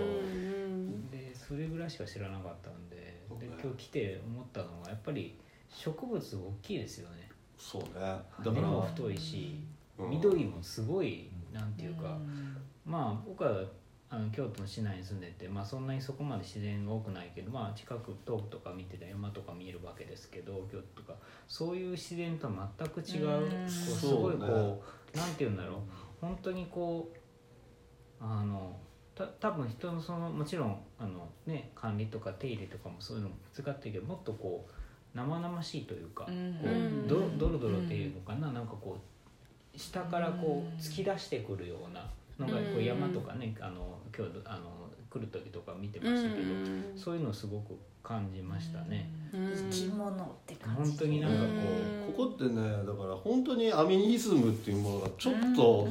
[0.70, 2.95] んでそれぐらいしか知らなかったんで
[3.38, 5.36] で今日来て思ったのはやっぱり
[5.70, 7.30] 植物大きいですよね。
[7.57, 7.89] そうね。
[7.95, 9.59] だから根も太いし、
[9.97, 10.09] うん。
[10.11, 12.18] 緑もすごいなんていうか、
[12.86, 13.61] まあ僕は
[14.10, 21.14] あの京都の市内に住んでて、まあ、そんなにそこまで自然が多くないけど、まあ、近く遠くとか見てて山とか見えるわけですけど京都とか。
[21.47, 23.49] そういう自然とは全く違ううん。
[23.49, 24.47] こうすごいそうね。
[24.47, 24.84] こ
[25.14, 25.78] うなんて言うんだろう。
[26.22, 28.76] 本当にこうあの
[29.14, 38.97] た多分人のそのもちろんあの、ね、管理とか手入れとかもそういうのも使ってるけどもっとこう生々しいというか、こうドロドロドロっていうのかな、なんかこ
[39.74, 42.08] う下からこう突き出してくるような
[42.40, 46.48] のがこう山とかねあの今日あの来る時とか見てましたけど、
[46.96, 49.10] そういうのをすごく感じましたね。
[49.32, 50.92] 生き物って感じ。
[50.92, 51.38] 本当になんか
[52.08, 55.88] こここってねだから本当にアミニズムっていうものがちょっと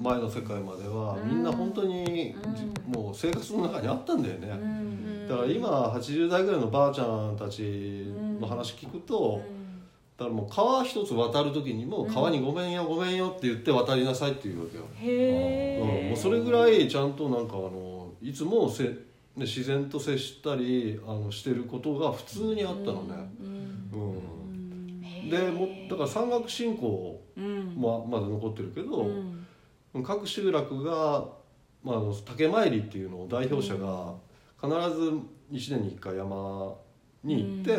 [0.00, 2.34] 前の世界まではみんな本当に
[2.86, 4.48] もう生活の中にあったんだよね。
[5.28, 9.42] だから今80代ぐらいのばあちゃんたちの話聞くと
[10.18, 18.96] だからもう川一つ渡る時にも川に「ごめんよごめんよ」って言って渡りなさいっていうわけよ、へうん、えもうそれぐらいちゃんとなんかあのいつもせ、ね、
[19.36, 25.30] 自然と接したりあのしてることが普通にあったのね、うん。
[25.30, 27.20] でもだから山岳信仰
[27.76, 29.08] もまだ残ってるけど、
[30.02, 31.28] 各集落が、
[31.84, 34.14] まあ、あの竹参りっていうのを代表者が
[34.60, 35.10] 必ず
[35.52, 36.74] 1年に1回山
[37.22, 37.76] に行って、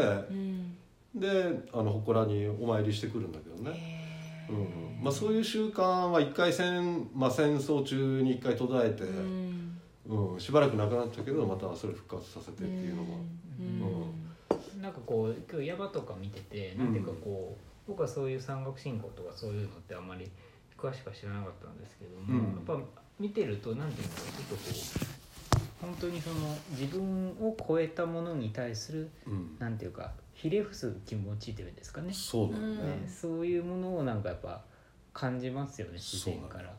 [1.15, 3.99] であの祠にお参りしてくるんだけどね、
[4.49, 5.03] うん。
[5.03, 9.03] まあ、そういう習慣は一回戦,、まあ、戦争中に一回途絶えて、
[10.07, 10.39] うん。
[10.39, 13.17] しばらくなくなったけどまたそれ復活させてっていうのも、
[13.59, 14.79] うん。
[14.79, 20.29] うなんかこう今日山とか見ててなんていうかこう、僕はそういう山岳信仰とかそういうのってあんまり
[20.77, 22.67] 詳しくは知らなかったんですけども、うん。
[22.67, 22.79] やっぱ
[23.19, 26.35] 見てるとなんていうのかなちょっとこう本当にその
[26.71, 29.55] 自分を超えたものに対するうん。
[29.59, 32.13] なんていうかひれ伏す気持ちっていうんですかね。
[32.13, 34.61] そうだよね、ねそういうものをなんかやっぱ
[35.13, 36.71] 感じますよね自然から。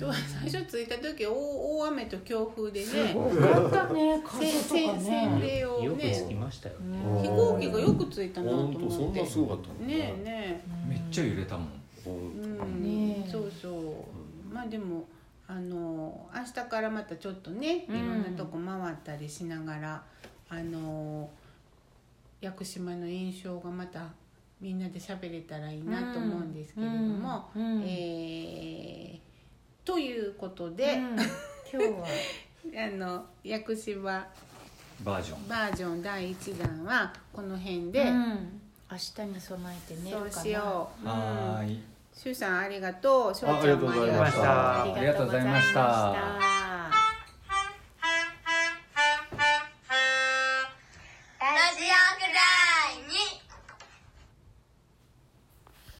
[0.00, 4.22] 今日最初着いた時大大雨と強風でねすごかったね。
[4.24, 6.98] 風せとか洗ね礼をよくね着きましたよね。
[6.98, 11.68] うん飛行機がよく着いたなと思って本当そんなすごかったのねえねめっちゃ揺れたもん
[12.06, 13.68] え、うんそうそ
[14.48, 15.06] うまあでも
[15.46, 20.02] あの明日からまたちょっとねいろんなとこ回ったりしながら、
[20.48, 21.28] あの
[22.40, 24.06] 屋久島の印象がまた
[24.60, 29.28] みんなで喋れたらいいなと思うんですけれども、うんえー
[29.84, 31.24] ということで、うん今
[31.72, 32.06] 日は。
[32.76, 34.26] あの屋久島
[35.02, 35.48] バージョン。
[35.48, 38.60] バージョン第1弾はこの辺で、うん。
[38.90, 40.30] 明日に備えて寝るかな。
[40.30, 41.06] そうしよう。
[41.06, 41.68] はうん。
[41.68, 41.82] ーい
[42.12, 43.34] しゅうさんありがとう。
[43.34, 44.44] しょうちゃんもありがとう。
[44.44, 46.67] ありがとうございました